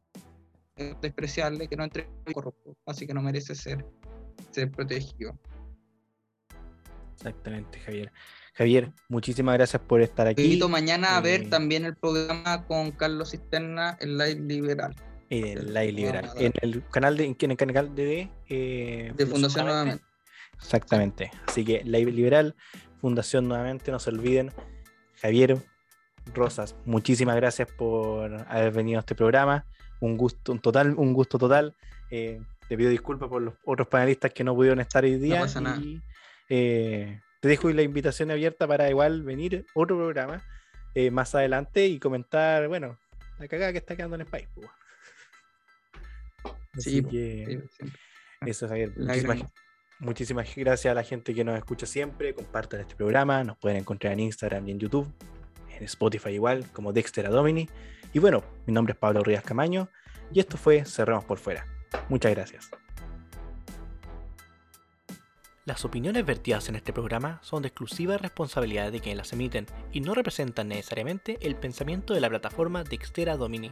[1.01, 3.85] despreciable que no entre corrupto, así que no merece ser,
[4.51, 5.37] ser protegido.
[7.15, 8.11] Exactamente, Javier.
[8.53, 10.43] Javier, muchísimas gracias por estar aquí.
[10.43, 14.95] invito mañana a ver eh, también el programa con Carlos Cisterna, el Live Liberal.
[15.29, 16.29] En el Live Liberal.
[16.37, 20.03] En el canal de, en el canal de, eh, de Fundación Nuevamente.
[20.55, 21.31] Exactamente.
[21.47, 22.55] Así que Live Liberal,
[23.01, 24.51] Fundación Nuevamente, no se olviden.
[25.21, 25.57] Javier
[26.33, 29.65] Rosas, muchísimas gracias por haber venido a este programa.
[29.99, 31.75] Un gusto, un total, un gusto total.
[32.11, 35.39] Eh, te pido disculpas por los otros panelistas que no pudieron estar hoy día.
[35.39, 35.81] No pasa nada.
[36.49, 40.43] Eh, te dejo la invitación abierta para igual venir otro programa
[40.95, 42.97] eh, más adelante y comentar, bueno,
[43.39, 44.47] la cagada que está quedando en el país.
[44.55, 44.67] Pues,
[46.77, 47.63] Así que
[48.45, 48.93] eso, Javier.
[49.99, 52.35] Muchísimas, gracias a la gente que nos escucha siempre.
[52.35, 53.43] Compartan este programa.
[53.43, 55.11] Nos pueden encontrar en Instagram y en YouTube.
[55.75, 57.67] En Spotify igual, como Dexter Domini.
[58.13, 59.89] Y bueno, mi nombre es Pablo Rías Camaño.
[60.31, 61.65] Y esto fue Cerramos por Fuera.
[62.09, 62.69] Muchas gracias.
[65.65, 69.99] Las opiniones vertidas en este programa son de exclusiva responsabilidad de quienes las emiten y
[69.99, 73.71] no representan necesariamente el pensamiento de la plataforma Dextera Domini.